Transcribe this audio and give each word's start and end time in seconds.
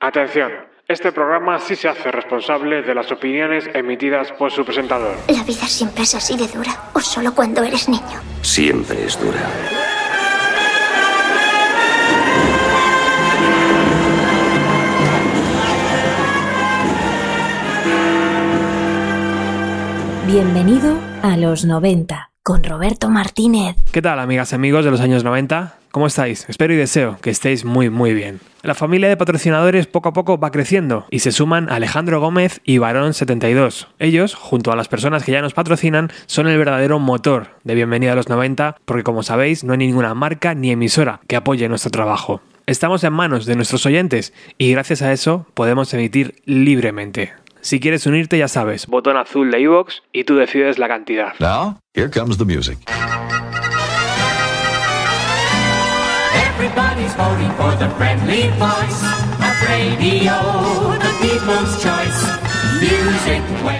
Atención, 0.00 0.52
este 0.86 1.10
programa 1.10 1.58
sí 1.58 1.74
se 1.74 1.88
hace 1.88 2.12
responsable 2.12 2.82
de 2.82 2.94
las 2.94 3.10
opiniones 3.10 3.68
emitidas 3.74 4.30
por 4.30 4.52
su 4.52 4.64
presentador. 4.64 5.16
La 5.26 5.42
vida 5.42 5.66
siempre 5.66 6.04
es 6.04 6.14
así 6.14 6.36
de 6.36 6.46
dura, 6.46 6.70
o 6.92 7.00
solo 7.00 7.34
cuando 7.34 7.64
eres 7.64 7.88
niño. 7.88 8.20
Siempre 8.42 9.04
es 9.04 9.20
dura. 9.20 9.40
Bienvenido 20.28 20.96
a 21.22 21.36
los 21.36 21.64
90 21.64 22.27
con 22.48 22.64
Roberto 22.64 23.10
Martínez. 23.10 23.76
¿Qué 23.92 24.00
tal, 24.00 24.18
amigas 24.18 24.52
y 24.52 24.54
amigos 24.54 24.82
de 24.82 24.90
los 24.90 25.02
años 25.02 25.22
90? 25.22 25.74
¿Cómo 25.90 26.06
estáis? 26.06 26.46
Espero 26.48 26.72
y 26.72 26.78
deseo 26.78 27.18
que 27.20 27.28
estéis 27.28 27.66
muy 27.66 27.90
muy 27.90 28.14
bien. 28.14 28.40
La 28.62 28.74
familia 28.74 29.10
de 29.10 29.18
patrocinadores 29.18 29.86
poco 29.86 30.08
a 30.08 30.12
poco 30.14 30.38
va 30.38 30.50
creciendo 30.50 31.04
y 31.10 31.18
se 31.18 31.30
suman 31.30 31.68
Alejandro 31.68 32.20
Gómez 32.20 32.62
y 32.64 32.78
Barón72. 32.78 33.88
Ellos, 33.98 34.34
junto 34.34 34.72
a 34.72 34.76
las 34.76 34.88
personas 34.88 35.24
que 35.24 35.32
ya 35.32 35.42
nos 35.42 35.52
patrocinan, 35.52 36.10
son 36.24 36.48
el 36.48 36.56
verdadero 36.56 36.98
motor 36.98 37.48
de 37.64 37.74
Bienvenida 37.74 38.12
a 38.12 38.16
los 38.16 38.30
90 38.30 38.76
porque 38.86 39.02
como 39.04 39.22
sabéis 39.22 39.62
no 39.62 39.72
hay 39.72 39.78
ninguna 39.80 40.14
marca 40.14 40.54
ni 40.54 40.70
emisora 40.70 41.20
que 41.26 41.36
apoye 41.36 41.68
nuestro 41.68 41.90
trabajo. 41.90 42.40
Estamos 42.64 43.04
en 43.04 43.12
manos 43.12 43.44
de 43.44 43.56
nuestros 43.56 43.84
oyentes 43.84 44.32
y 44.56 44.72
gracias 44.72 45.02
a 45.02 45.12
eso 45.12 45.44
podemos 45.52 45.92
emitir 45.92 46.36
libremente. 46.46 47.34
Si 47.68 47.80
quieres 47.80 48.06
unirte, 48.06 48.38
ya 48.38 48.48
sabes, 48.48 48.86
botón 48.86 49.18
azul 49.18 49.50
de 49.50 49.60
iVoox 49.60 49.96
y 50.10 50.24
tú 50.24 50.36
decides 50.36 50.78
la 50.78 50.88
cantidad. 50.88 51.34
Now, 51.38 51.78
here 51.92 52.08
comes 52.08 52.38
the 52.38 52.46
music. 52.46 52.78
Everybody's 56.48 57.14
voting 57.14 57.50
for 57.58 57.76
the 57.76 57.90
friendly 57.98 58.48
voice 58.56 59.02
of 59.36 59.68
radio, 59.68 60.96
the 60.98 61.12
people's 61.20 61.82
choice. 61.82 62.47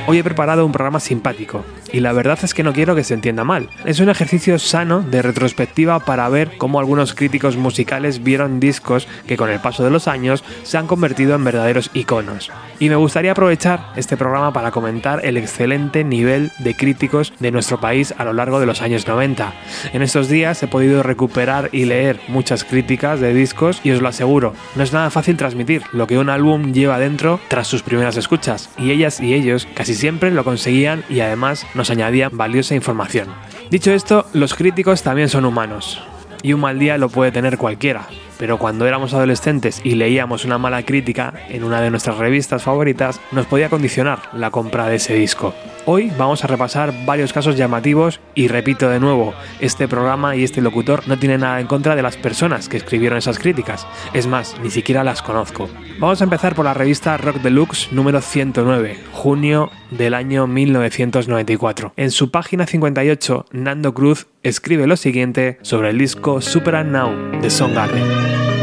Hoy 0.07 0.19
he 0.19 0.25
preparado 0.25 0.65
un 0.65 0.73
programa 0.73 1.01
simpático 1.01 1.65
y 1.93 2.01
la 2.01 2.13
verdad 2.13 2.39
es 2.43 2.55
que 2.55 2.63
no 2.63 2.73
quiero 2.73 2.95
que 2.95 3.05
se 3.05 3.15
entienda 3.15 3.45
mal. 3.45 3.69
Es 3.85 4.01
un 4.01 4.09
ejercicio 4.09 4.59
sano 4.59 5.01
de 5.03 5.23
retrospectiva 5.23 6.01
para 6.01 6.29
ver 6.29 6.57
cómo 6.59 6.81
algunos 6.81 7.15
críticos 7.15 7.57
musicales 7.57 8.23
vieron 8.23 8.61
discos 8.61 9.07
que 9.27 9.37
con 9.37 9.51
el 9.51 9.61
paso 9.61 9.85
de 9.85 9.91
los 9.91 10.09
años 10.09 10.45
se 10.63 10.79
han 10.79 10.87
convertido 10.87 11.35
en 11.35 11.45
verdaderos 11.45 11.91
iconos. 11.95 12.51
Y 12.79 12.89
me 12.89 12.97
gustaría 12.97 13.33
aprovechar 13.33 13.93
este 13.97 14.17
programa 14.17 14.53
para 14.53 14.71
comentar 14.71 15.25
el 15.25 15.37
excelente 15.37 16.05
nivel 16.05 16.53
de 16.59 16.75
críticos 16.75 17.33
de 17.39 17.51
nuestro 17.51 17.81
país 17.81 18.15
a 18.17 18.25
lo 18.25 18.33
largo 18.33 18.61
de 18.61 18.67
los 18.67 18.83
años 18.83 19.07
90. 19.07 19.53
En 19.93 20.03
estos 20.03 20.29
días 20.29 20.63
he 20.63 20.69
podido 20.69 21.03
recuperar 21.03 21.71
y 21.73 21.85
leer 21.85 22.21
muchas 22.29 22.65
críticas 22.65 23.21
de 23.21 23.35
discos 23.35 23.81
y 23.83 23.91
os 23.91 24.01
lo 24.01 24.09
aseguro, 24.09 24.55
no 24.77 24.83
es 24.83 24.93
nada 24.93 25.11
fácil 25.11 25.37
transmitir 25.37 25.83
lo 25.93 26.07
que 26.07 26.19
un 26.19 26.31
álbum 26.31 26.73
lleva 26.73 26.99
dentro 26.99 27.41
tras 27.49 27.67
sus 27.67 27.83
primeras 27.83 28.17
escuchas, 28.17 28.71
ellas 28.91 29.21
y 29.21 29.35
ellos 29.35 29.69
casi 29.75 29.95
siempre 29.95 30.31
lo 30.31 30.45
conseguían 30.45 31.05
y 31.09 31.21
además 31.21 31.67
nos 31.75 31.91
añadían 31.91 32.37
valiosa 32.37 32.75
información. 32.75 33.29
Dicho 33.71 33.93
esto, 33.93 34.27
los 34.33 34.55
críticos 34.55 35.03
también 35.03 35.29
son 35.29 35.45
humanos, 35.45 36.03
y 36.43 36.53
un 36.53 36.61
mal 36.61 36.79
día 36.79 36.99
lo 36.99 37.09
puede 37.09 37.33
tener 37.33 37.59
cualquiera, 37.59 38.07
pero 38.39 38.59
cuando 38.59 38.87
éramos 38.87 39.15
adolescentes 39.15 39.81
y 39.85 39.95
leíamos 39.95 40.45
una 40.45 40.59
mala 40.59 40.85
crítica 40.85 41.35
en 41.49 41.65
una 41.65 41.81
de 41.81 41.91
nuestras 41.91 42.19
revistas 42.19 42.63
favoritas, 42.63 43.21
nos 43.33 43.47
podía 43.47 43.69
condicionar 43.69 44.21
la 44.33 44.51
compra 44.51 44.89
de 44.89 44.97
ese 44.97 45.15
disco. 45.15 45.55
Hoy 45.91 46.13
vamos 46.19 46.45
a 46.45 46.47
repasar 46.47 46.93
varios 47.07 47.33
casos 47.33 47.57
llamativos 47.57 48.21
y 48.35 48.49
repito 48.49 48.91
de 48.91 49.01
nuevo, 49.01 49.33
este 49.59 49.89
programa 49.89 50.37
y 50.37 50.45
este 50.45 50.61
locutor 50.61 51.09
no 51.09 51.19
tiene 51.19 51.39
nada 51.39 51.61
en 51.61 51.67
contra 51.67 51.97
de 51.97 52.03
las 52.03 52.19
personas 52.19 52.69
que 52.69 52.77
escribieron 52.77 53.17
esas 53.17 53.39
críticas, 53.39 53.87
es 54.13 54.27
más, 54.27 54.55
ni 54.63 54.71
siquiera 54.71 55.03
las 55.03 55.23
conozco. 55.23 55.67
Vamos 55.99 56.21
a 56.21 56.25
empezar 56.25 56.55
por 56.55 56.67
la 56.67 56.75
revista 56.75 57.17
Rock 57.17 57.37
Deluxe 57.37 57.91
número 57.91 58.21
109, 58.21 58.99
junio 59.13 59.71
del 59.91 60.13
año 60.13 60.47
1994. 60.47 61.95
En 61.97 62.11
su 62.11 62.31
página 62.31 62.67
58, 62.67 63.47
Nando 63.53 63.95
Cruz 63.95 64.27
escribe 64.43 64.87
lo 64.87 64.99
siguiente 64.99 65.59
sobre 65.63 65.89
el 65.89 65.97
disco 65.97 66.43
Super 66.43 66.85
Now 66.85 67.41
de 67.41 67.49
Soundgarden. 67.49 68.58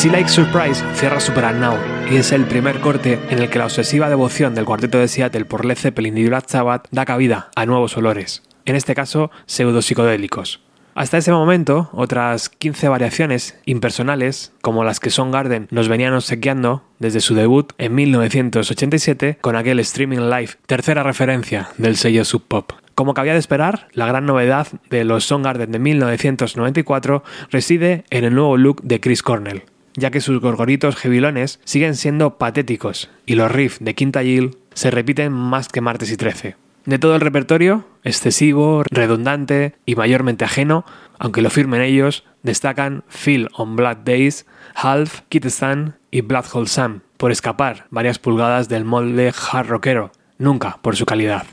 Sea 0.00 0.12
Like 0.12 0.30
Surprise 0.30 0.82
cierra 0.94 1.20
Super 1.20 1.54
Now 1.54 1.76
y 2.10 2.16
es 2.16 2.32
el 2.32 2.46
primer 2.46 2.80
corte 2.80 3.18
en 3.28 3.38
el 3.38 3.50
que 3.50 3.58
la 3.58 3.66
obsesiva 3.66 4.08
devoción 4.08 4.54
del 4.54 4.64
cuarteto 4.64 4.98
de 4.98 5.08
Seattle 5.08 5.44
por 5.44 5.66
Led 5.66 5.76
Zeppelin 5.76 6.16
y 6.16 6.24
Black 6.24 6.48
Sabbath 6.48 6.88
da 6.90 7.04
cabida 7.04 7.50
a 7.54 7.66
nuevos 7.66 7.98
olores, 7.98 8.42
en 8.64 8.76
este 8.76 8.94
caso 8.94 9.30
pseudopsicodélicos. 9.44 10.62
Hasta 10.94 11.18
ese 11.18 11.32
momento, 11.32 11.90
otras 11.92 12.48
15 12.48 12.88
variaciones 12.88 13.58
impersonales, 13.66 14.54
como 14.62 14.84
las 14.84 15.00
que 15.00 15.10
Soundgarden 15.10 15.68
nos 15.70 15.88
venían 15.88 16.14
obsequiando 16.14 16.82
desde 16.98 17.20
su 17.20 17.34
debut 17.34 17.74
en 17.76 17.94
1987 17.94 19.36
con 19.42 19.54
aquel 19.54 19.80
Streaming 19.80 20.30
Live, 20.30 20.52
tercera 20.64 21.02
referencia 21.02 21.68
del 21.76 21.98
sello 21.98 22.24
Sub 22.24 22.44
Pop. 22.48 22.72
Como 22.94 23.12
cabía 23.12 23.34
de 23.34 23.38
esperar, 23.38 23.88
la 23.92 24.06
gran 24.06 24.24
novedad 24.24 24.66
de 24.88 25.04
los 25.04 25.26
Soundgarden 25.26 25.72
de 25.72 25.78
1994 25.78 27.22
reside 27.50 28.04
en 28.08 28.24
el 28.24 28.34
nuevo 28.34 28.56
look 28.56 28.80
de 28.82 28.98
Chris 28.98 29.22
Cornell, 29.22 29.64
ya 30.00 30.10
que 30.10 30.20
sus 30.20 30.40
gorgoritos 30.40 30.96
jevilones 30.96 31.60
siguen 31.64 31.94
siendo 31.94 32.38
patéticos 32.38 33.10
y 33.26 33.36
los 33.36 33.52
riffs 33.52 33.78
de 33.80 33.94
Quinta 33.94 34.22
Gill 34.22 34.56
se 34.74 34.90
repiten 34.90 35.32
más 35.32 35.68
que 35.68 35.80
martes 35.80 36.10
y 36.10 36.16
13. 36.16 36.56
De 36.86 36.98
todo 36.98 37.14
el 37.14 37.20
repertorio, 37.20 37.84
excesivo, 38.02 38.82
redundante 38.90 39.74
y 39.84 39.94
mayormente 39.94 40.44
ajeno, 40.44 40.84
aunque 41.18 41.42
lo 41.42 41.50
firmen 41.50 41.82
ellos, 41.82 42.24
destacan 42.42 43.04
Phil 43.08 43.48
on 43.52 43.76
Blood 43.76 43.98
Days, 43.98 44.46
Half, 44.74 45.20
Kid 45.28 45.44
Stan 45.46 45.96
y 46.10 46.22
Blood 46.22 46.46
Hole 46.52 46.66
Sam, 46.66 47.02
por 47.18 47.30
escapar 47.30 47.86
varias 47.90 48.18
pulgadas 48.18 48.68
del 48.68 48.86
molde 48.86 49.32
hard 49.52 49.68
rockero, 49.68 50.12
nunca 50.38 50.78
por 50.80 50.96
su 50.96 51.04
calidad. 51.04 51.44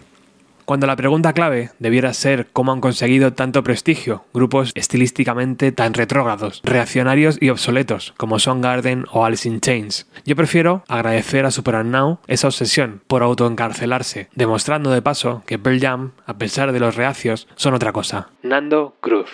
Cuando 0.67 0.85
la 0.85 0.97
pregunta 0.97 1.31
clave 1.31 1.71
debiera 1.79 2.13
ser 2.13 2.47
cómo 2.51 2.73
han 2.73 2.81
conseguido 2.81 3.31
tanto 3.31 3.63
prestigio 3.63 4.25
grupos 4.33 4.73
estilísticamente 4.75 5.71
tan 5.71 5.93
retrógrados, 5.93 6.59
reaccionarios 6.65 7.37
y 7.39 7.51
obsoletos 7.51 8.13
como 8.17 8.37
Soundgarden 8.37 9.05
o 9.09 9.23
Alice 9.23 9.47
in 9.47 9.61
Chains, 9.61 10.09
yo 10.25 10.35
prefiero 10.35 10.83
agradecer 10.89 11.45
a 11.45 11.51
Super 11.51 11.77
esa 12.27 12.47
obsesión 12.47 12.99
por 13.07 13.23
autoencarcelarse, 13.23 14.27
demostrando 14.35 14.91
de 14.91 15.01
paso 15.01 15.41
que 15.45 15.57
Pearl 15.57 15.79
Jam, 15.79 16.11
a 16.25 16.37
pesar 16.37 16.73
de 16.73 16.81
los 16.81 16.97
reacios, 16.97 17.47
son 17.55 17.73
otra 17.73 17.93
cosa. 17.93 18.27
Nando 18.43 18.97
Cruz. 18.99 19.29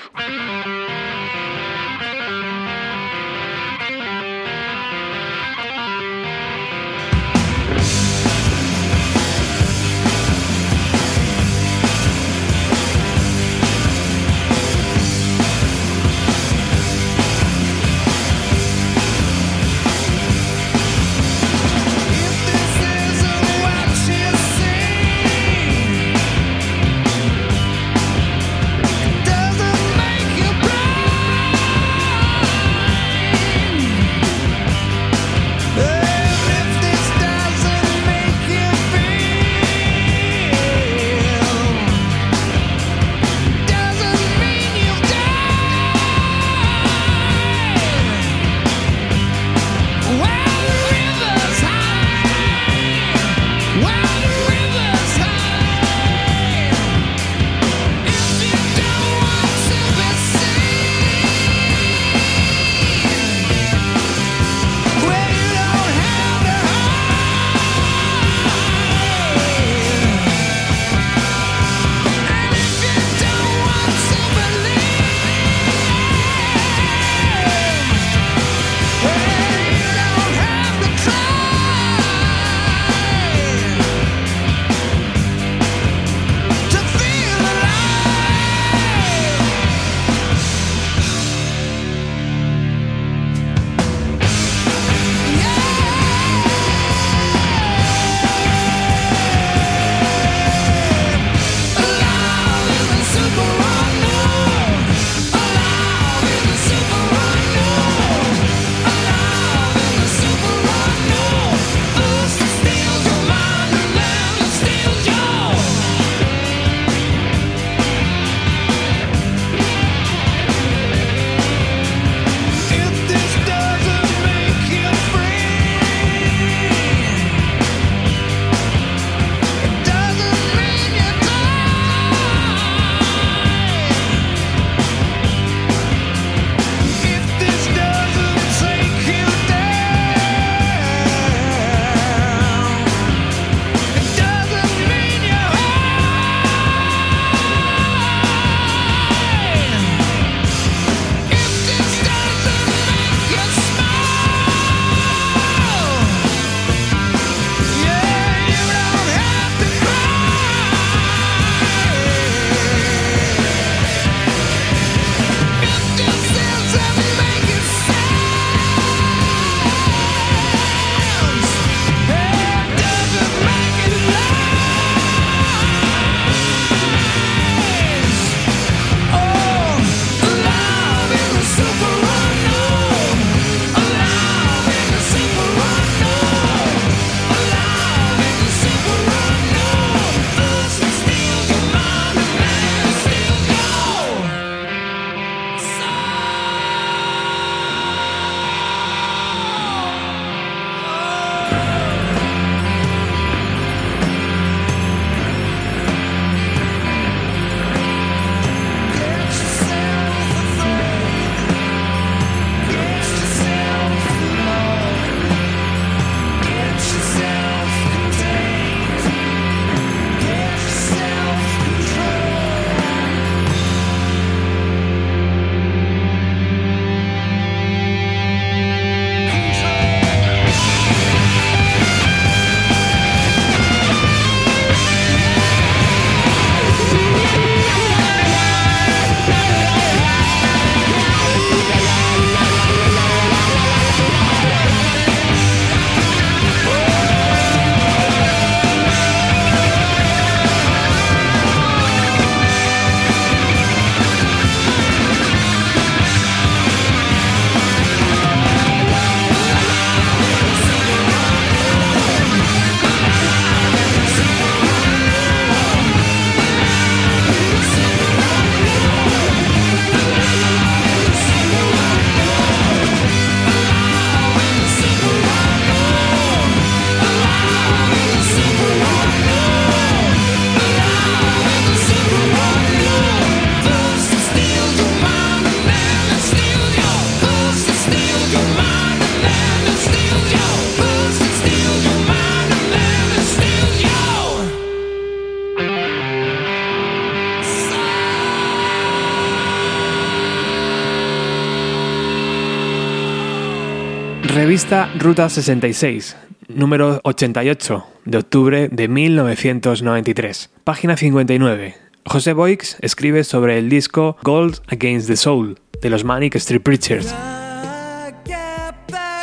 Revista 304.54 304.88
Ruta 305.00 305.30
66, 305.30 306.16
número 306.48 307.02
88, 307.06 307.88
de 308.06 308.18
octubre 308.20 308.70
de 308.72 308.88
1993. 308.88 310.52
Página 310.64 310.96
59. 310.96 311.76
José 312.06 312.34
Boix 312.34 312.78
escribe 312.82 313.24
sobre 313.24 313.58
el 313.58 313.68
disco 313.68 314.16
Gold 314.22 314.60
Against 314.68 315.08
the 315.08 315.16
Soul, 315.16 315.58
de 315.82 315.90
los 315.90 316.04
Manic 316.04 316.36
Street 316.36 316.62
Preachers. 316.62 317.16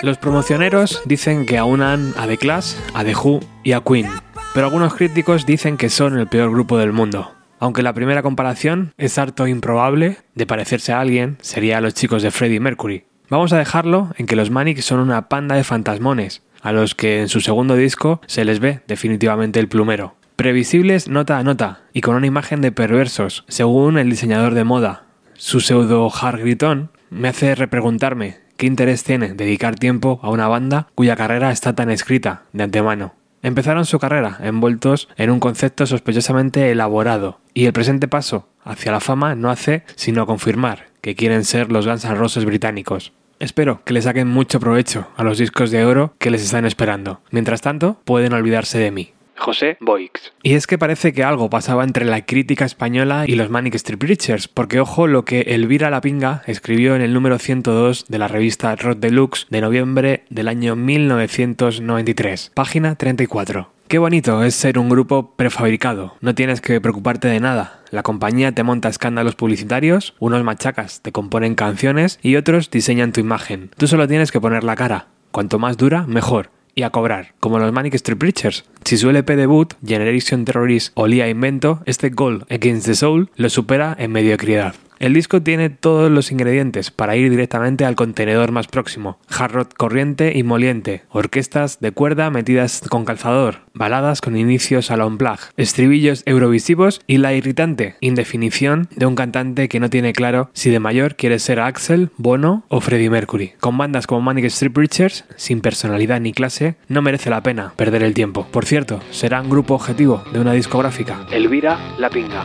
Los 0.03 0.19
promocioneros 0.19 1.01
dicen 1.05 1.47
que 1.47 1.59
aunan 1.59 2.13
a 2.17 2.27
The 2.27 2.37
Clash, 2.37 2.75
a 2.93 3.05
The 3.05 3.15
Who 3.15 3.39
y 3.63 3.71
a 3.71 3.83
Queen, 3.83 4.09
pero 4.53 4.67
algunos 4.67 4.97
críticos 4.97 5.47
dicen 5.47 5.77
que 5.77 5.91
son 5.91 6.19
el 6.19 6.27
peor 6.27 6.51
grupo 6.51 6.77
del 6.77 6.93
mundo. 6.93 7.31
Aunque 7.61 7.85
la 7.85 7.93
primera 7.93 8.25
comparación 8.25 8.95
es 8.99 9.17
harto 9.17 9.47
improbable 9.47 10.17
de 10.35 10.47
parecerse 10.47 10.93
a 10.93 10.99
alguien, 10.99 11.39
sería 11.41 11.79
a 11.79 11.81
los 11.81 11.95
chicos 11.95 12.25
de 12.25 12.33
Freddie 12.33 12.59
Mercury. 12.59 13.05
Vamos 13.31 13.53
a 13.53 13.59
dejarlo 13.59 14.11
en 14.17 14.27
que 14.27 14.35
los 14.35 14.51
Manic 14.51 14.81
son 14.81 14.99
una 14.99 15.29
panda 15.29 15.55
de 15.55 15.63
fantasmones, 15.63 16.43
a 16.63 16.73
los 16.73 16.97
que 16.97 17.21
en 17.21 17.29
su 17.29 17.41
segundo 17.41 17.77
disco 17.77 18.21
se 18.27 18.45
les 18.45 18.59
ve 18.59 18.81
definitivamente 18.89 19.61
el 19.61 19.69
plumero. 19.69 20.17
Previsibles 20.35 21.07
nota 21.07 21.39
a 21.39 21.45
nota 21.45 21.83
y 21.93 22.01
con 22.01 22.17
una 22.17 22.27
imagen 22.27 22.61
de 22.61 22.73
perversos, 22.73 23.45
según 23.47 23.99
el 23.99 24.11
diseñador 24.11 24.55
de 24.55 24.65
moda. 24.65 25.05
Su 25.35 25.61
pseudo 25.61 26.11
hard 26.13 26.41
gritón 26.41 26.91
me 27.09 27.29
hace 27.29 27.55
repreguntarme 27.55 28.39
qué 28.57 28.67
interés 28.67 29.05
tiene 29.05 29.33
dedicar 29.33 29.77
tiempo 29.77 30.19
a 30.25 30.31
una 30.31 30.49
banda 30.49 30.89
cuya 30.97 31.15
carrera 31.15 31.53
está 31.53 31.73
tan 31.73 31.89
escrita 31.89 32.43
de 32.53 32.65
antemano. 32.65 33.15
Empezaron 33.43 33.87
su 33.87 34.01
carrera 34.01 34.39
envueltos 34.43 35.09
en 35.17 35.31
un 35.31 35.39
concepto 35.39 35.87
sospechosamente 35.87 36.73
elaborado, 36.73 37.39
y 37.55 37.67
el 37.67 37.73
presente 37.73 38.09
paso 38.09 38.49
hacia 38.65 38.91
la 38.91 39.01
fama 39.01 39.37
no 39.37 39.51
hace 39.51 39.85
sino 39.95 40.27
confirmar 40.27 40.87
que 41.01 41.15
quieren 41.15 41.45
ser 41.45 41.71
los 41.71 41.87
Guns 41.87 42.05
N' 42.05 42.17
Roses 42.17 42.45
británicos. 42.45 43.13
Espero 43.41 43.81
que 43.85 43.95
le 43.95 44.03
saquen 44.03 44.29
mucho 44.29 44.61
provecho 44.61 45.09
a 45.17 45.25
los 45.25 45.39
discos 45.39 45.71
de 45.71 45.83
oro 45.87 46.13
que 46.19 46.31
les 46.31 46.43
están 46.43 46.67
esperando. 46.67 47.23
Mientras 47.31 47.63
tanto, 47.63 47.99
pueden 48.05 48.35
olvidarse 48.35 48.79
de 48.79 48.91
mí. 48.91 49.15
José 49.39 49.79
Boix. 49.81 50.11
Y 50.43 50.53
es 50.53 50.67
que 50.67 50.77
parece 50.77 51.15
que 51.15 51.25
algo 51.25 51.49
pasaba 51.49 51.83
entre 51.85 52.05
la 52.05 52.27
crítica 52.27 52.67
española 52.67 53.25
y 53.27 53.37
los 53.37 53.49
Manic 53.49 53.75
Street 53.77 53.99
Preachers, 53.99 54.47
porque 54.47 54.79
ojo 54.79 55.07
lo 55.07 55.25
que 55.25 55.41
Elvira 55.41 55.89
Lapinga 55.89 56.43
escribió 56.47 56.95
en 56.95 57.01
el 57.01 57.15
número 57.15 57.39
102 57.39 58.05
de 58.09 58.19
la 58.19 58.29
revista 58.29 58.77
Rock 58.77 58.99
Deluxe 58.99 59.47
de 59.49 59.63
noviembre 59.63 60.25
del 60.29 60.47
año 60.47 60.77
1993, 60.77 62.53
página 62.55 62.95
34. 62.97 63.80
Qué 63.91 63.99
bonito 63.99 64.45
es 64.45 64.55
ser 64.55 64.79
un 64.79 64.89
grupo 64.89 65.35
prefabricado, 65.35 66.15
no 66.21 66.37
tienes 66.37 66.61
que 66.61 66.81
preocuparte 66.81 67.27
de 67.27 67.41
nada. 67.41 67.81
La 67.91 68.05
compañía 68.05 68.53
te 68.53 68.63
monta 68.63 68.89
escándalos 68.89 69.35
publicitarios, 69.35 70.15
unos 70.21 70.45
machacas 70.45 71.03
te 71.03 71.11
componen 71.11 71.57
canciones 71.57 72.21
y 72.23 72.37
otros 72.37 72.71
diseñan 72.71 73.11
tu 73.13 73.19
imagen. 73.19 73.73
Tú 73.77 73.89
solo 73.89 74.07
tienes 74.07 74.31
que 74.31 74.41
poner 74.41 74.63
la 74.63 74.77
cara. 74.77 75.09
Cuanto 75.33 75.59
más 75.59 75.77
dura, 75.77 76.07
mejor 76.07 76.53
y 76.77 76.85
a 76.85 76.91
cobrar, 76.91 77.35
como 77.41 77.59
los 77.59 77.73
Manic 77.73 77.95
Street 77.95 78.17
Preachers. 78.17 78.65
Si 78.85 78.97
su 78.97 79.11
LP 79.11 79.35
debut, 79.35 79.75
Generation 79.85 80.45
Terrorist, 80.45 80.93
olía 80.95 81.25
a 81.25 81.29
invento, 81.29 81.83
este 81.85 82.11
Gold 82.11 82.45
Against 82.49 82.87
the 82.87 82.95
Soul 82.95 83.29
lo 83.35 83.51
supera 83.51 83.97
en 83.99 84.13
mediocridad. 84.13 84.77
El 85.01 85.15
disco 85.15 85.41
tiene 85.41 85.71
todos 85.71 86.11
los 86.11 86.31
ingredientes 86.31 86.91
para 86.91 87.17
ir 87.17 87.31
directamente 87.31 87.87
al 87.87 87.95
contenedor 87.95 88.53
más 88.53 88.67
próximo. 88.67 89.19
Hard 89.31 89.69
corriente 89.75 90.37
y 90.37 90.43
moliente, 90.43 91.05
orquestas 91.09 91.81
de 91.81 91.91
cuerda 91.93 92.29
metidas 92.29 92.83
con 92.87 93.07
calzador, 93.07 93.61
baladas 93.73 94.21
con 94.21 94.37
inicios 94.37 94.91
a 94.91 94.99
la 94.99 95.07
unplug, 95.07 95.39
estribillos 95.57 96.23
eurovisivos 96.27 97.01
y 97.07 97.17
la 97.17 97.33
irritante 97.33 97.97
indefinición 98.01 98.89
de 98.95 99.07
un 99.07 99.15
cantante 99.15 99.71
que 99.71 99.81
no 99.81 99.89
tiene 99.89 100.13
claro 100.13 100.51
si 100.53 100.69
de 100.69 100.81
mayor 100.81 101.17
quiere 101.17 101.39
ser 101.39 101.61
Axel, 101.61 102.11
Bono 102.19 102.65
o 102.69 102.83
Freddie 102.83 103.09
Mercury. 103.09 103.53
Con 103.59 103.79
bandas 103.79 104.07
como 104.07 104.21
Manic 104.21 104.45
Street 104.45 104.73
Preachers, 104.73 105.25
sin 105.37 105.63
personalidad 105.63 106.21
ni 106.21 106.35
clase, 106.35 106.77
no 106.89 107.01
merece 107.01 107.31
la 107.31 107.43
pena 107.43 107.73
perder 107.75 108.03
el 108.03 108.13
tiempo. 108.13 108.47
Por 108.51 108.67
cierto, 108.67 109.01
será 109.13 109.41
un 109.41 109.49
grupo 109.49 109.73
objetivo 109.73 110.23
de 110.31 110.41
una 110.41 110.53
discográfica. 110.53 111.27
Elvira 111.31 111.79
La 111.99 112.11
Pinga. 112.11 112.45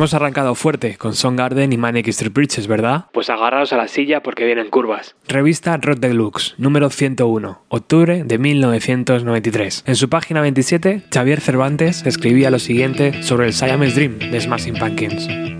Hemos 0.00 0.14
arrancado 0.14 0.54
fuerte 0.54 0.96
con 0.96 1.14
Song 1.14 1.36
Garden 1.36 1.74
y 1.74 1.76
Manic 1.76 2.08
Street 2.08 2.32
Preachers, 2.32 2.66
¿verdad? 2.66 3.04
Pues 3.12 3.28
agarraos 3.28 3.74
a 3.74 3.76
la 3.76 3.86
silla 3.86 4.22
porque 4.22 4.46
vienen 4.46 4.70
curvas. 4.70 5.14
Revista 5.28 5.76
Rock 5.76 5.98
Deluxe, 5.98 6.54
número 6.56 6.88
101, 6.88 7.60
octubre 7.68 8.24
de 8.24 8.38
1993. 8.38 9.84
En 9.86 9.96
su 9.96 10.08
página 10.08 10.40
27, 10.40 11.02
Xavier 11.12 11.42
Cervantes 11.42 12.06
escribía 12.06 12.50
lo 12.50 12.58
siguiente 12.58 13.22
sobre 13.22 13.48
el 13.48 13.52
Siamese 13.52 13.94
Dream 13.94 14.30
de 14.30 14.40
Smashing 14.40 14.78
Pumpkins. 14.78 15.59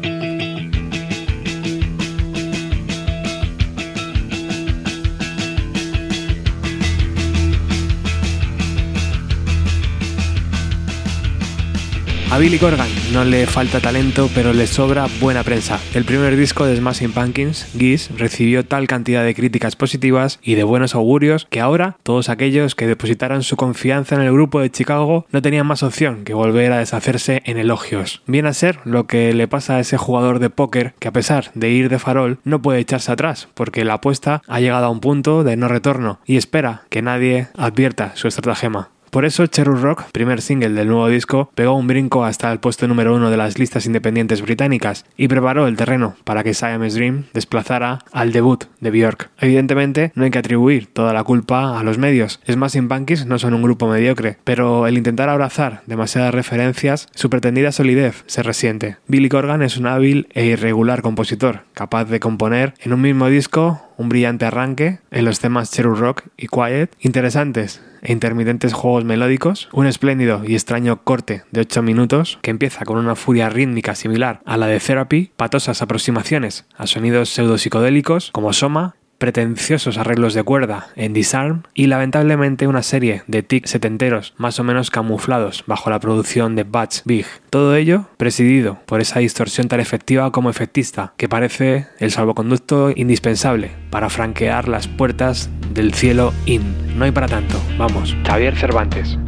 A 12.33 12.39
Billy 12.39 12.59
Corgan 12.59 12.87
no 13.13 13.25
le 13.25 13.45
falta 13.49 13.81
talento, 13.81 14.31
pero 14.33 14.53
le 14.53 14.69
sobra 14.69 15.09
buena 15.21 15.43
prensa. 15.43 15.81
El 15.95 16.05
primer 16.05 16.37
disco 16.37 16.65
de 16.65 16.77
Smashing 16.77 17.11
Pumpkins, 17.11 17.67
Geese, 17.77 18.15
recibió 18.17 18.65
tal 18.65 18.87
cantidad 18.87 19.25
de 19.25 19.35
críticas 19.35 19.75
positivas 19.75 20.39
y 20.41 20.55
de 20.55 20.63
buenos 20.63 20.95
augurios 20.95 21.49
que 21.51 21.61
ahora 21.61 21.97
todos 22.05 22.29
aquellos 22.29 22.77
que 22.77 22.87
depositaran 22.87 23.43
su 23.43 23.57
confianza 23.57 24.15
en 24.15 24.21
el 24.21 24.33
grupo 24.33 24.61
de 24.61 24.71
Chicago 24.71 25.27
no 25.33 25.43
tenían 25.43 25.67
más 25.67 25.83
opción 25.83 26.23
que 26.23 26.33
volver 26.33 26.71
a 26.71 26.79
deshacerse 26.79 27.43
en 27.47 27.59
elogios. 27.59 28.23
Viene 28.29 28.51
a 28.51 28.55
ser 28.55 28.79
lo 28.85 29.09
que 29.09 29.35
le 29.35 29.49
pasa 29.49 29.75
a 29.75 29.81
ese 29.81 29.97
jugador 29.97 30.39
de 30.39 30.51
póker 30.51 30.95
que 31.01 31.09
a 31.09 31.13
pesar 31.13 31.51
de 31.55 31.71
ir 31.71 31.89
de 31.89 31.99
farol 31.99 32.39
no 32.45 32.63
puede 32.63 32.79
echarse 32.79 33.11
atrás 33.11 33.49
porque 33.55 33.85
la 33.85 33.95
apuesta 33.95 34.41
ha 34.47 34.61
llegado 34.61 34.87
a 34.87 34.91
un 34.91 35.01
punto 35.01 35.43
de 35.43 35.57
no 35.57 35.67
retorno 35.67 36.21
y 36.27 36.37
espera 36.37 36.85
que 36.91 37.03
nadie 37.03 37.49
advierta 37.57 38.13
su 38.15 38.29
estratagema. 38.29 38.91
Por 39.11 39.25
eso 39.25 39.45
Cherry 39.47 39.75
Rock, 39.75 40.05
primer 40.13 40.41
single 40.41 40.71
del 40.71 40.87
nuevo 40.87 41.09
disco, 41.09 41.51
pegó 41.57 41.75
un 41.75 41.89
brinco 41.89 42.25
hasta 42.25 42.53
el 42.53 42.61
puesto 42.61 42.87
número 42.87 43.13
uno 43.13 43.29
de 43.29 43.37
las 43.37 43.59
listas 43.59 43.85
independientes 43.87 44.41
británicas 44.41 45.05
y 45.17 45.27
preparó 45.27 45.67
el 45.67 45.77
terreno 45.77 46.15
para 46.23 46.45
que 46.45 46.55
Siamese 46.55 46.97
Dream 46.97 47.25
desplazara 47.35 47.99
al 48.13 48.31
debut 48.31 48.67
de 48.79 48.93
Björk. 48.93 49.31
Evidentemente, 49.41 50.13
no 50.15 50.23
hay 50.23 50.31
que 50.31 50.39
atribuir 50.39 50.87
toda 50.87 51.13
la 51.13 51.25
culpa 51.25 51.79
a 51.79 51.83
los 51.83 51.99
medios. 51.99 52.41
Smashing 52.49 52.89
Pumpkins 52.89 53.27
no 53.27 53.41
son 53.41 53.55
un 53.55 53.63
grupo 53.63 53.89
mediocre, 53.89 54.39
pero 54.45 54.87
el 54.87 54.97
intentar 54.97 55.29
abrazar 55.29 55.83
demasiadas 55.87 56.33
referencias, 56.33 57.09
su 57.13 57.31
pretendida 57.31 57.73
solidez 57.73 58.23
se 58.27 58.45
resiente. 58.45 58.99
Billy 59.09 59.29
Corgan 59.29 59.63
es 59.63 59.77
un 59.77 59.89
hábil 59.89 60.29
e 60.35 60.45
irregular 60.45 61.03
compositor, 61.03 61.65
capaz 61.75 62.05
de 62.05 62.21
componer 62.21 62.75
en 62.81 62.93
un 62.93 63.01
mismo 63.01 63.27
disco 63.27 63.90
un 64.01 64.09
brillante 64.09 64.47
arranque 64.47 64.99
en 65.11 65.27
los 65.27 65.41
temas 65.41 65.71
Cherry 65.71 65.95
Rock 65.95 66.23
y 66.39 66.47
Quiet, 66.47 66.89
interesantes 67.01 67.83
e 68.01 68.13
intermitentes 68.13 68.73
juegos 68.73 69.05
melódicos, 69.05 69.69
un 69.73 69.87
espléndido 69.87 70.43
y 70.43 70.55
extraño 70.55 71.05
corte 71.05 71.43
de 71.51 71.61
8 71.61 71.83
minutos 71.83 72.39
que 72.41 72.51
empieza 72.51 72.87
con 72.87 72.97
una 72.97 73.15
furia 73.15 73.51
rítmica 73.51 73.95
similar 73.95 74.41
a 74.47 74.57
la 74.57 74.69
de 74.69 74.81
Therapy, 74.81 75.33
patosas 75.37 75.83
aproximaciones 75.83 76.65
a 76.79 76.87
sonidos 76.87 77.29
pseudo-psicodélicos 77.29 78.31
como 78.33 78.55
Soma 78.55 78.97
pretenciosos 79.21 79.99
arreglos 79.99 80.33
de 80.33 80.43
cuerda 80.43 80.89
en 80.97 81.13
Disarm 81.13 81.63
y 81.75 81.87
lamentablemente 81.87 82.67
una 82.67 82.83
serie 82.83 83.23
de 83.27 83.43
tics 83.43 83.71
setenteros 83.71 84.33
más 84.39 84.59
o 84.59 84.65
menos 84.65 84.91
camuflados 84.91 85.63
bajo 85.67 85.91
la 85.91 86.01
producción 86.01 86.57
de 86.57 86.65
Batch 86.65 87.03
Big. 87.05 87.27
Todo 87.51 87.77
ello 87.77 88.07
presidido 88.17 88.81
por 88.87 89.01
esa 89.01 89.21
distorsión 89.21 89.69
tan 89.69 89.79
efectiva 89.79 90.33
como 90.33 90.49
efectista 90.49 91.13
que 91.19 91.29
parece 91.29 91.87
el 91.99 92.11
salvoconducto 92.11 92.91
indispensable 92.97 93.71
para 93.91 94.09
franquear 94.09 94.69
las 94.69 94.89
puertas 94.89 95.51
del 95.75 95.93
cielo 95.93 96.33
in. 96.47 96.99
No 96.99 97.05
hay 97.05 97.13
para 97.13 97.29
tanto, 97.29 97.61
vamos. 97.79 98.17
Javier 98.25 98.57
Cervantes. 98.57 99.19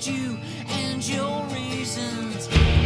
against 0.00 0.06
you 0.08 0.38
and 0.68 1.08
your 1.08 1.44
reasons. 1.46 2.79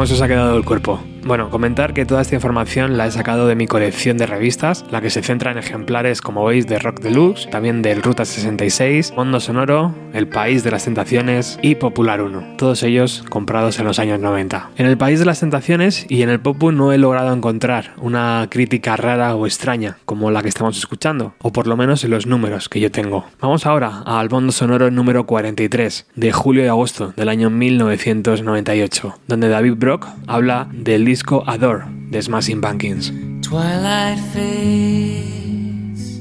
¿Cómo 0.00 0.06
se 0.06 0.24
ha 0.24 0.28
quedado 0.28 0.56
el 0.56 0.64
cuerpo? 0.64 0.98
Bueno, 1.30 1.48
comentar 1.48 1.94
que 1.94 2.04
toda 2.04 2.22
esta 2.22 2.34
información 2.34 2.96
la 2.96 3.06
he 3.06 3.10
sacado 3.12 3.46
de 3.46 3.54
mi 3.54 3.68
colección 3.68 4.16
de 4.16 4.26
revistas, 4.26 4.84
la 4.90 5.00
que 5.00 5.10
se 5.10 5.22
centra 5.22 5.52
en 5.52 5.58
ejemplares, 5.58 6.22
como 6.22 6.44
veis, 6.44 6.66
de 6.66 6.80
Rock 6.80 6.98
Deluxe, 7.02 7.48
también 7.50 7.82
del 7.82 8.02
Ruta 8.02 8.24
66, 8.24 9.12
Mundo 9.14 9.38
Sonoro, 9.38 9.94
El 10.12 10.26
País 10.26 10.64
de 10.64 10.72
las 10.72 10.86
Tentaciones 10.86 11.60
y 11.62 11.76
Popular 11.76 12.20
1, 12.20 12.56
todos 12.58 12.82
ellos 12.82 13.24
comprados 13.28 13.78
en 13.78 13.84
los 13.84 14.00
años 14.00 14.18
90. 14.18 14.70
En 14.76 14.86
El 14.86 14.98
País 14.98 15.20
de 15.20 15.24
las 15.24 15.38
Tentaciones 15.38 16.04
y 16.08 16.22
en 16.22 16.30
el 16.30 16.40
Popu 16.40 16.72
no 16.72 16.92
he 16.92 16.98
logrado 16.98 17.32
encontrar 17.32 17.92
una 17.98 18.48
crítica 18.50 18.96
rara 18.96 19.36
o 19.36 19.46
extraña 19.46 19.98
como 20.06 20.32
la 20.32 20.42
que 20.42 20.48
estamos 20.48 20.78
escuchando, 20.78 21.34
o 21.38 21.52
por 21.52 21.68
lo 21.68 21.76
menos 21.76 22.02
en 22.02 22.10
los 22.10 22.26
números 22.26 22.68
que 22.68 22.80
yo 22.80 22.90
tengo. 22.90 23.24
Vamos 23.40 23.66
ahora 23.66 24.02
al 24.04 24.30
Mundo 24.30 24.50
Sonoro 24.50 24.90
número 24.90 25.26
43, 25.26 26.08
de 26.16 26.32
julio 26.32 26.64
y 26.64 26.66
agosto 26.66 27.12
del 27.16 27.28
año 27.28 27.50
1998, 27.50 29.14
donde 29.28 29.48
David 29.48 29.74
Brock 29.76 30.08
habla 30.26 30.66
del 30.72 31.04
disco 31.04 31.19
Adore 31.46 31.84
de 32.10 32.20
Smashing 32.20 32.60
Pumpkins. 32.60 33.12
Twilight 33.42 34.18
fades 34.32 36.20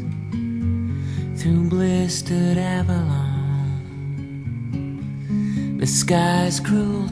through 1.35 1.69
blistered 1.69 2.57
Avalon. 2.57 3.37
The 5.79 5.87
sky's 5.87 6.61
cruel. 6.61 7.09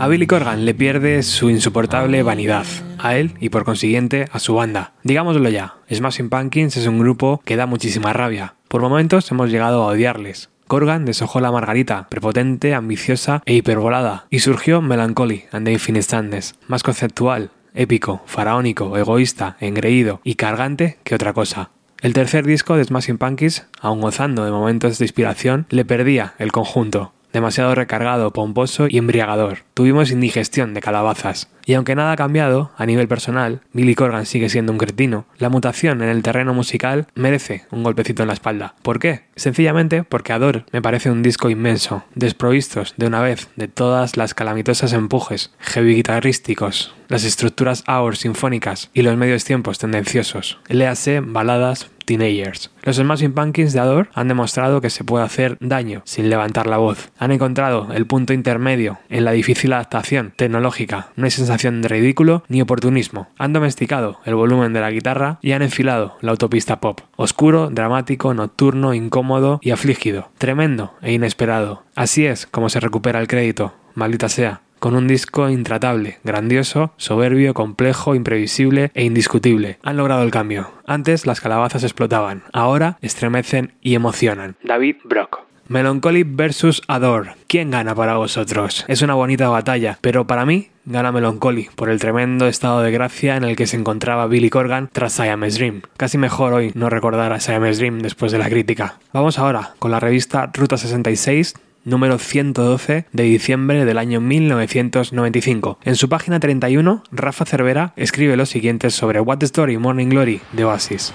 A 0.00 0.08
Billy 0.08 0.26
Corgan 0.26 0.64
le 0.64 0.74
pierde 0.74 1.22
su 1.22 1.50
insoportable 1.50 2.22
vanidad, 2.22 2.66
a 2.98 3.16
él 3.16 3.34
y 3.38 3.50
por 3.50 3.64
consiguiente 3.64 4.26
a 4.32 4.40
su 4.40 4.54
banda. 4.54 4.94
Digámoslo 5.04 5.48
ya, 5.50 5.76
Smashing 5.92 6.30
Pumpkins 6.30 6.76
es 6.76 6.86
un 6.88 6.98
grupo 6.98 7.40
que 7.44 7.56
da 7.56 7.66
muchísima 7.66 8.12
rabia. 8.12 8.56
Por 8.68 8.82
momentos 8.82 9.30
hemos 9.30 9.50
llegado 9.50 9.84
a 9.84 9.86
odiarles. 9.86 10.50
Corgan 10.66 11.04
deshojó 11.04 11.40
la 11.40 11.52
margarita, 11.52 12.08
prepotente, 12.08 12.74
ambiciosa 12.74 13.42
e 13.44 13.54
hiperbolada, 13.54 14.26
y 14.30 14.40
surgió 14.40 14.80
Melancholy 14.80 15.44
and 15.52 15.66
the 15.66 15.72
Infinite 15.72 16.04
Sadness, 16.04 16.54
más 16.68 16.82
conceptual, 16.82 17.50
épico, 17.74 18.22
faraónico, 18.26 18.96
egoísta, 18.96 19.56
engreído 19.60 20.20
y 20.24 20.36
cargante 20.36 20.98
que 21.04 21.14
otra 21.14 21.32
cosa. 21.32 21.70
El 22.00 22.12
tercer 22.12 22.44
disco 22.44 22.76
de 22.76 22.84
Smashing 22.84 23.18
Pumpkins, 23.18 23.66
aun 23.80 24.00
gozando 24.00 24.44
de 24.44 24.50
momentos 24.50 24.98
de 24.98 25.04
inspiración, 25.04 25.66
le 25.70 25.84
perdía 25.84 26.34
el 26.38 26.52
conjunto. 26.52 27.12
Demasiado 27.34 27.74
recargado, 27.74 28.32
pomposo 28.32 28.86
y 28.88 28.96
embriagador. 28.96 29.64
Tuvimos 29.74 30.12
indigestión 30.12 30.72
de 30.72 30.80
calabazas. 30.80 31.48
Y 31.66 31.74
aunque 31.74 31.96
nada 31.96 32.12
ha 32.12 32.16
cambiado, 32.16 32.70
a 32.76 32.86
nivel 32.86 33.08
personal, 33.08 33.60
Billy 33.72 33.96
Corgan 33.96 34.24
sigue 34.24 34.48
siendo 34.48 34.70
un 34.70 34.78
cretino, 34.78 35.26
la 35.38 35.48
mutación 35.48 36.00
en 36.00 36.10
el 36.10 36.22
terreno 36.22 36.54
musical 36.54 37.08
merece 37.16 37.64
un 37.72 37.82
golpecito 37.82 38.22
en 38.22 38.28
la 38.28 38.34
espalda. 38.34 38.76
¿Por 38.82 39.00
qué? 39.00 39.22
Sencillamente 39.34 40.04
porque 40.04 40.32
Adore 40.32 40.64
me 40.70 40.80
parece 40.80 41.10
un 41.10 41.24
disco 41.24 41.50
inmenso, 41.50 42.04
desprovistos 42.14 42.94
de 42.96 43.08
una 43.08 43.20
vez 43.20 43.48
de 43.56 43.66
todas 43.66 44.16
las 44.16 44.32
calamitosas 44.34 44.92
empujes 44.92 45.52
heavy 45.58 45.96
guitarrísticos, 45.96 46.94
las 47.08 47.24
estructuras 47.24 47.82
hour 47.88 48.16
sinfónicas 48.16 48.90
y 48.94 49.02
los 49.02 49.16
medios 49.16 49.44
tiempos 49.44 49.78
tendenciosos. 49.78 50.60
Léase 50.68 51.18
baladas, 51.20 51.90
Teenagers. 52.04 52.70
Los 52.82 52.96
Smashing 52.96 53.32
Pumpkins 53.32 53.72
de 53.72 53.80
Adore 53.80 54.08
han 54.14 54.28
demostrado 54.28 54.80
que 54.80 54.90
se 54.90 55.04
puede 55.04 55.24
hacer 55.24 55.56
daño 55.60 56.02
sin 56.04 56.28
levantar 56.28 56.66
la 56.66 56.78
voz. 56.78 57.10
Han 57.18 57.32
encontrado 57.32 57.88
el 57.92 58.06
punto 58.06 58.32
intermedio 58.32 58.98
en 59.08 59.24
la 59.24 59.32
difícil 59.32 59.72
adaptación 59.72 60.32
tecnológica. 60.36 61.08
No 61.16 61.24
hay 61.24 61.30
sensación 61.30 61.82
de 61.82 61.88
ridículo 61.88 62.44
ni 62.48 62.60
oportunismo. 62.60 63.28
Han 63.38 63.52
domesticado 63.52 64.20
el 64.24 64.34
volumen 64.34 64.72
de 64.72 64.80
la 64.80 64.90
guitarra 64.90 65.38
y 65.42 65.52
han 65.52 65.62
enfilado 65.62 66.16
la 66.20 66.32
autopista 66.32 66.80
pop. 66.80 67.00
Oscuro, 67.16 67.70
dramático, 67.70 68.34
nocturno, 68.34 68.94
incómodo 68.94 69.58
y 69.62 69.70
afligido. 69.70 70.30
Tremendo 70.38 70.94
e 71.02 71.12
inesperado. 71.12 71.84
Así 71.94 72.26
es 72.26 72.46
como 72.46 72.68
se 72.68 72.80
recupera 72.80 73.20
el 73.20 73.28
crédito. 73.28 73.74
Maldita 73.94 74.28
sea 74.28 74.63
con 74.84 74.96
un 74.96 75.08
disco 75.08 75.48
intratable, 75.48 76.18
grandioso, 76.24 76.92
soberbio, 76.98 77.54
complejo, 77.54 78.14
imprevisible 78.14 78.90
e 78.92 79.04
indiscutible. 79.04 79.78
Han 79.82 79.96
logrado 79.96 80.22
el 80.22 80.30
cambio. 80.30 80.72
Antes 80.86 81.24
las 81.24 81.40
calabazas 81.40 81.84
explotaban, 81.84 82.42
ahora 82.52 82.98
estremecen 83.00 83.72
y 83.80 83.94
emocionan. 83.94 84.56
David 84.62 84.96
Brock. 85.04 85.40
Melancholy 85.68 86.24
vs 86.24 86.82
Adore. 86.86 87.32
¿Quién 87.46 87.70
gana 87.70 87.94
para 87.94 88.16
vosotros? 88.16 88.84
Es 88.86 89.00
una 89.00 89.14
bonita 89.14 89.48
batalla, 89.48 89.96
pero 90.02 90.26
para 90.26 90.44
mí 90.44 90.68
gana 90.84 91.12
Melancholy 91.12 91.70
por 91.74 91.88
el 91.88 91.98
tremendo 91.98 92.46
estado 92.46 92.82
de 92.82 92.90
gracia 92.90 93.36
en 93.36 93.44
el 93.44 93.56
que 93.56 93.66
se 93.66 93.78
encontraba 93.78 94.26
Billy 94.26 94.50
Corgan 94.50 94.90
tras 94.92 95.14
Siamese 95.14 95.58
Dream. 95.58 95.80
Casi 95.96 96.18
mejor 96.18 96.52
hoy 96.52 96.72
no 96.74 96.90
recordar 96.90 97.32
a 97.32 97.40
Siamese 97.40 97.78
Dream 97.78 98.00
después 98.00 98.32
de 98.32 98.38
la 98.38 98.50
crítica. 98.50 98.98
Vamos 99.14 99.38
ahora 99.38 99.70
con 99.78 99.90
la 99.90 100.00
revista 100.00 100.50
Ruta 100.52 100.76
66 100.76 101.54
número 101.84 102.18
112 102.18 103.06
de 103.12 103.22
diciembre 103.22 103.84
del 103.84 103.98
año 103.98 104.20
1995. 104.20 105.78
En 105.84 105.96
su 105.96 106.08
página 106.08 106.40
31, 106.40 107.02
Rafa 107.12 107.44
Cervera 107.44 107.92
escribe 107.96 108.36
lo 108.36 108.46
siguiente 108.46 108.90
sobre 108.90 109.20
What 109.20 109.38
the 109.38 109.46
Story 109.46 109.78
Morning 109.78 110.08
Glory 110.08 110.40
de 110.52 110.64
Oasis. 110.64 111.14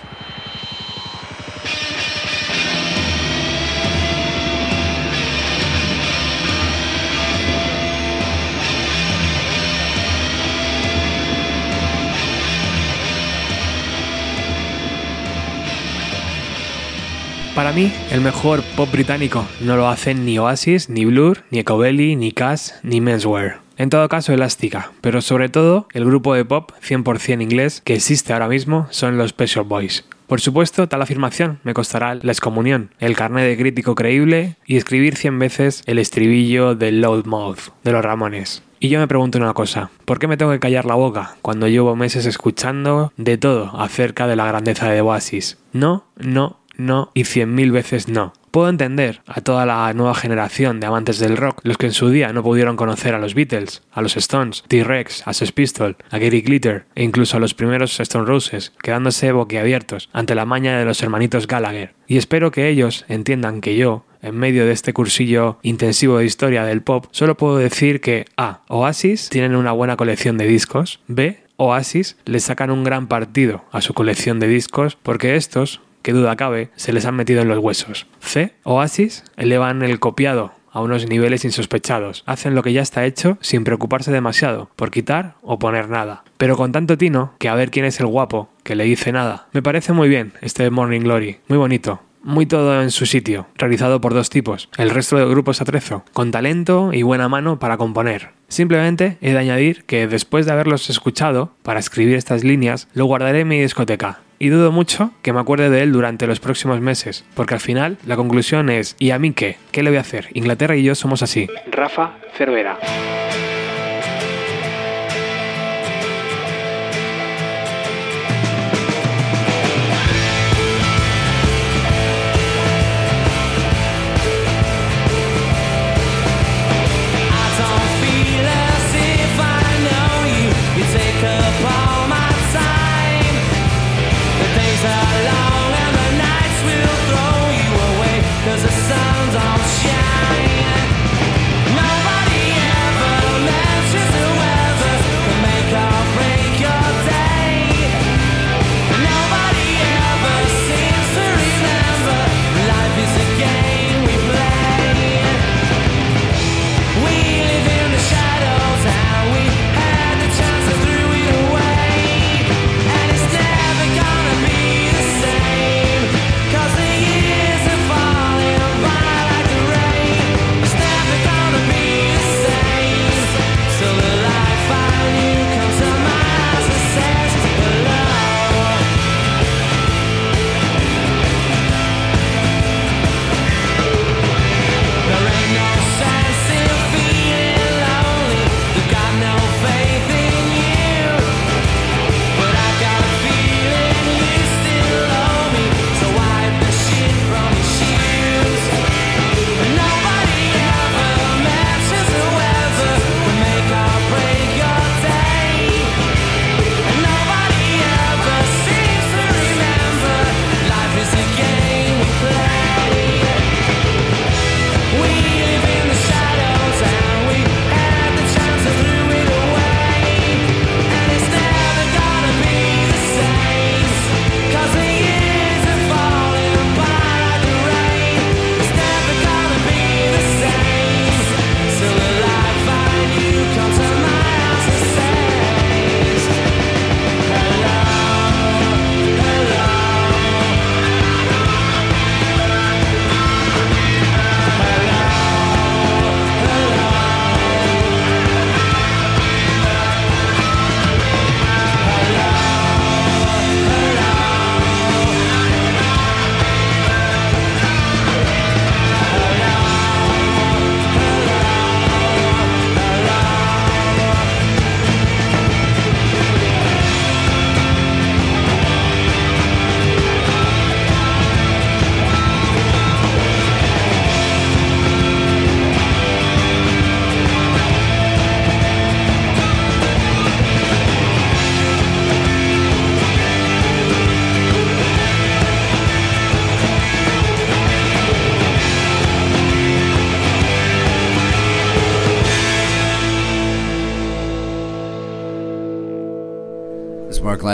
Para 17.59 17.73
mí, 17.73 17.91
el 18.09 18.21
mejor 18.21 18.63
pop 18.77 18.89
británico 18.89 19.45
no 19.59 19.75
lo 19.75 19.89
hacen 19.89 20.23
ni 20.23 20.39
Oasis, 20.39 20.89
ni 20.89 21.03
Blur, 21.03 21.43
ni 21.51 21.59
Ecobelly, 21.59 22.15
ni 22.15 22.31
Cash, 22.31 22.69
ni 22.83 23.01
Menswear. 23.01 23.59
En 23.75 23.89
todo 23.89 24.07
caso, 24.07 24.31
Elástica, 24.31 24.93
pero 25.01 25.19
sobre 25.19 25.49
todo 25.49 25.85
el 25.91 26.05
grupo 26.05 26.33
de 26.33 26.45
pop 26.45 26.71
100% 26.81 27.43
inglés 27.43 27.81
que 27.83 27.95
existe 27.95 28.31
ahora 28.31 28.47
mismo 28.47 28.87
son 28.91 29.17
los 29.17 29.31
Special 29.31 29.65
Boys. 29.65 30.05
Por 30.27 30.39
supuesto, 30.39 30.87
tal 30.87 31.01
afirmación 31.01 31.59
me 31.65 31.73
costará 31.73 32.15
la 32.15 32.31
excomunión, 32.31 32.91
el 32.97 33.17
carnet 33.17 33.43
de 33.43 33.57
crítico 33.57 33.93
creíble 33.93 34.55
y 34.65 34.77
escribir 34.77 35.17
100 35.17 35.39
veces 35.39 35.83
el 35.85 35.99
estribillo 35.99 36.75
del 36.75 37.01
Loudmouth 37.01 37.73
de 37.83 37.91
los 37.91 38.05
Ramones. 38.05 38.63
Y 38.79 38.87
yo 38.87 38.99
me 38.99 39.09
pregunto 39.09 39.37
una 39.37 39.53
cosa, 39.53 39.91
¿por 40.05 40.19
qué 40.19 40.29
me 40.29 40.37
tengo 40.37 40.53
que 40.53 40.61
callar 40.61 40.85
la 40.85 40.95
boca 40.95 41.35
cuando 41.41 41.67
llevo 41.67 41.97
meses 41.97 42.25
escuchando 42.25 43.11
de 43.17 43.37
todo 43.37 43.77
acerca 43.77 44.27
de 44.27 44.37
la 44.37 44.45
grandeza 44.45 44.89
de 44.89 45.01
Oasis? 45.01 45.57
No, 45.73 46.05
no, 46.15 46.58
no 46.79 47.11
y 47.13 47.25
cien 47.25 47.53
mil 47.53 47.71
veces 47.71 48.07
no. 48.07 48.33
Puedo 48.51 48.69
entender 48.69 49.21
a 49.27 49.41
toda 49.41 49.65
la 49.67 49.93
nueva 49.93 50.15
generación 50.15 50.79
de 50.79 50.87
amantes 50.87 51.19
del 51.19 51.37
rock, 51.37 51.59
los 51.63 51.77
que 51.77 51.85
en 51.85 51.93
su 51.93 52.09
día 52.09 52.33
no 52.33 52.41
pudieron 52.41 52.77
conocer 52.77 53.13
a 53.13 53.19
los 53.19 53.35
Beatles, 53.35 53.83
a 53.91 54.01
los 54.01 54.17
Stones, 54.17 54.63
T-Rex, 54.67 55.27
a 55.27 55.33
Sex 55.33 55.51
Pistol, 55.51 55.97
a 56.09 56.17
Gary 56.17 56.41
Glitter 56.41 56.85
e 56.95 57.03
incluso 57.03 57.37
a 57.37 57.39
los 57.39 57.53
primeros 57.53 57.99
Stone 57.99 58.25
Roses, 58.25 58.73
quedándose 58.81 59.31
boquiabiertos 59.31 60.09
ante 60.13 60.33
la 60.33 60.45
maña 60.45 60.79
de 60.79 60.85
los 60.85 61.01
hermanitos 61.03 61.45
Gallagher. 61.45 61.93
Y 62.07 62.17
espero 62.17 62.49
que 62.49 62.69
ellos 62.69 63.05
entiendan 63.07 63.61
que 63.61 63.77
yo, 63.77 64.05
en 64.23 64.35
medio 64.35 64.65
de 64.65 64.71
este 64.71 64.93
cursillo 64.93 65.59
intensivo 65.61 66.17
de 66.17 66.25
historia 66.25 66.63
del 66.63 66.81
pop, 66.81 67.05
solo 67.11 67.37
puedo 67.37 67.57
decir 67.57 68.01
que 68.01 68.25
A. 68.35 68.61
Oasis 68.67 69.29
tienen 69.29 69.55
una 69.55 69.73
buena 69.73 69.95
colección 69.95 70.37
de 70.39 70.47
discos, 70.47 71.01
B. 71.07 71.43
Oasis 71.57 72.17
le 72.25 72.39
sacan 72.39 72.71
un 72.71 72.83
gran 72.83 73.07
partido 73.07 73.65
a 73.71 73.81
su 73.81 73.93
colección 73.93 74.39
de 74.39 74.47
discos 74.47 74.97
porque 75.03 75.35
estos 75.35 75.81
que 76.01 76.13
duda 76.13 76.35
cabe, 76.35 76.69
se 76.75 76.93
les 76.93 77.05
han 77.05 77.15
metido 77.15 77.41
en 77.41 77.47
los 77.47 77.59
huesos. 77.59 78.07
C. 78.19 78.53
Oasis 78.63 79.23
elevan 79.38 79.83
el 79.83 79.99
copiado 79.99 80.53
a 80.71 80.81
unos 80.81 81.07
niveles 81.07 81.45
insospechados. 81.45 82.23
Hacen 82.25 82.55
lo 82.55 82.63
que 82.63 82.73
ya 82.73 82.81
está 82.81 83.05
hecho 83.05 83.38
sin 83.41 83.63
preocuparse 83.63 84.12
demasiado 84.12 84.69
por 84.75 84.91
quitar 84.91 85.35
o 85.41 85.59
poner 85.59 85.89
nada. 85.89 86.23
Pero 86.38 86.57
con 86.57 86.71
tanto 86.71 86.97
tino 86.97 87.33
que 87.39 87.49
a 87.49 87.55
ver 87.55 87.71
quién 87.71 87.85
es 87.85 87.99
el 87.99 88.07
guapo 88.07 88.49
que 88.63 88.75
le 88.75 88.83
dice 88.83 89.12
nada. 89.12 89.47
Me 89.51 89.62
parece 89.62 89.93
muy 89.93 90.09
bien 90.09 90.33
este 90.41 90.69
Morning 90.69 91.01
Glory, 91.01 91.39
muy 91.47 91.57
bonito. 91.57 92.01
Muy 92.21 92.45
todo 92.45 92.82
en 92.82 92.91
su 92.91 93.05
sitio, 93.05 93.47
realizado 93.55 94.01
por 94.01 94.13
dos 94.13 94.29
tipos, 94.29 94.69
el 94.77 94.89
resto 94.89 95.17
del 95.17 95.29
grupo 95.29 95.51
es 95.51 95.62
atrezo, 95.62 96.03
con 96.12 96.32
talento 96.32 96.91
y 96.93 97.01
buena 97.01 97.29
mano 97.29 97.60
para 97.60 97.77
componer. 97.77 98.32
Simplemente 98.49 99.17
he 99.21 99.32
de 99.32 99.38
añadir 99.38 99.86
que 99.86 100.08
después 100.08 100.45
de 100.45 100.51
haberlos 100.51 100.89
escuchado, 100.89 101.53
para 101.63 101.79
escribir 101.79 102.15
estas 102.15 102.43
líneas, 102.43 102.89
lo 102.93 103.05
guardaré 103.05 103.41
en 103.41 103.47
mi 103.47 103.62
discoteca, 103.62 104.19
y 104.38 104.49
dudo 104.49 104.71
mucho 104.71 105.12
que 105.21 105.34
me 105.34 105.39
acuerde 105.39 105.69
de 105.69 105.84
él 105.84 105.91
durante 105.91 106.27
los 106.27 106.39
próximos 106.39 106.82
meses, 106.82 107.25
porque 107.36 107.53
al 107.53 107.60
final 107.60 107.97
la 108.05 108.15
conclusión 108.15 108.69
es 108.69 108.95
¿y 108.99 109.12
a 109.12 109.19
mí 109.19 109.32
qué? 109.34 109.58
¿Qué 109.71 109.84
le 109.84 109.89
voy 109.89 109.97
a 109.97 110.01
hacer? 110.01 110.27
Inglaterra 110.34 110.75
y 110.75 110.84
yo 110.84 110.95
somos 110.95 111.21
así. 111.23 111.47
Rafa 111.71 112.15
Cervera. 112.38 112.77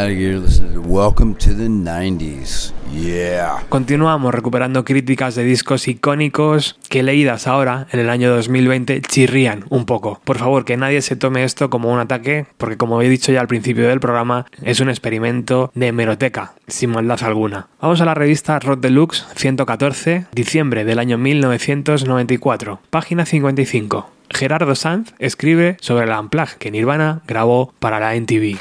Welcome 0.05 1.33
to 1.37 1.55
the 1.55 1.67
90s. 1.67 2.73
Yeah. 2.93 3.65
Continuamos 3.69 4.35
recuperando 4.35 4.85
críticas 4.85 5.33
de 5.33 5.43
discos 5.43 5.87
icónicos 5.87 6.77
que 6.89 7.01
leídas 7.01 7.47
ahora, 7.47 7.87
en 7.91 7.99
el 7.99 8.11
año 8.11 8.29
2020, 8.35 9.01
chirrían 9.01 9.65
un 9.69 9.87
poco. 9.87 10.21
Por 10.23 10.37
favor, 10.37 10.63
que 10.63 10.77
nadie 10.77 11.01
se 11.01 11.15
tome 11.15 11.43
esto 11.43 11.71
como 11.71 11.91
un 11.91 11.97
ataque, 11.97 12.45
porque 12.59 12.77
como 12.77 13.01
he 13.01 13.09
dicho 13.09 13.31
ya 13.31 13.41
al 13.41 13.47
principio 13.47 13.87
del 13.87 13.99
programa, 13.99 14.45
es 14.61 14.79
un 14.79 14.89
experimento 14.89 15.71
de 15.73 15.87
hemeroteca, 15.87 16.53
sin 16.67 16.91
maldad 16.91 17.23
alguna. 17.23 17.67
Vamos 17.81 17.99
a 17.99 18.05
la 18.05 18.13
revista 18.13 18.59
Rod 18.59 18.77
Deluxe 18.77 19.25
114, 19.35 20.27
diciembre 20.33 20.85
del 20.85 20.99
año 20.99 21.17
1994, 21.17 22.79
página 22.91 23.25
55. 23.25 24.11
Gerardo 24.29 24.75
Sanz 24.75 25.15
escribe 25.17 25.77
sobre 25.81 26.05
la 26.05 26.19
Unplugged 26.19 26.57
que 26.57 26.69
Nirvana 26.69 27.21
grabó 27.25 27.73
para 27.79 27.99
la 27.99 28.13
NTV. 28.13 28.59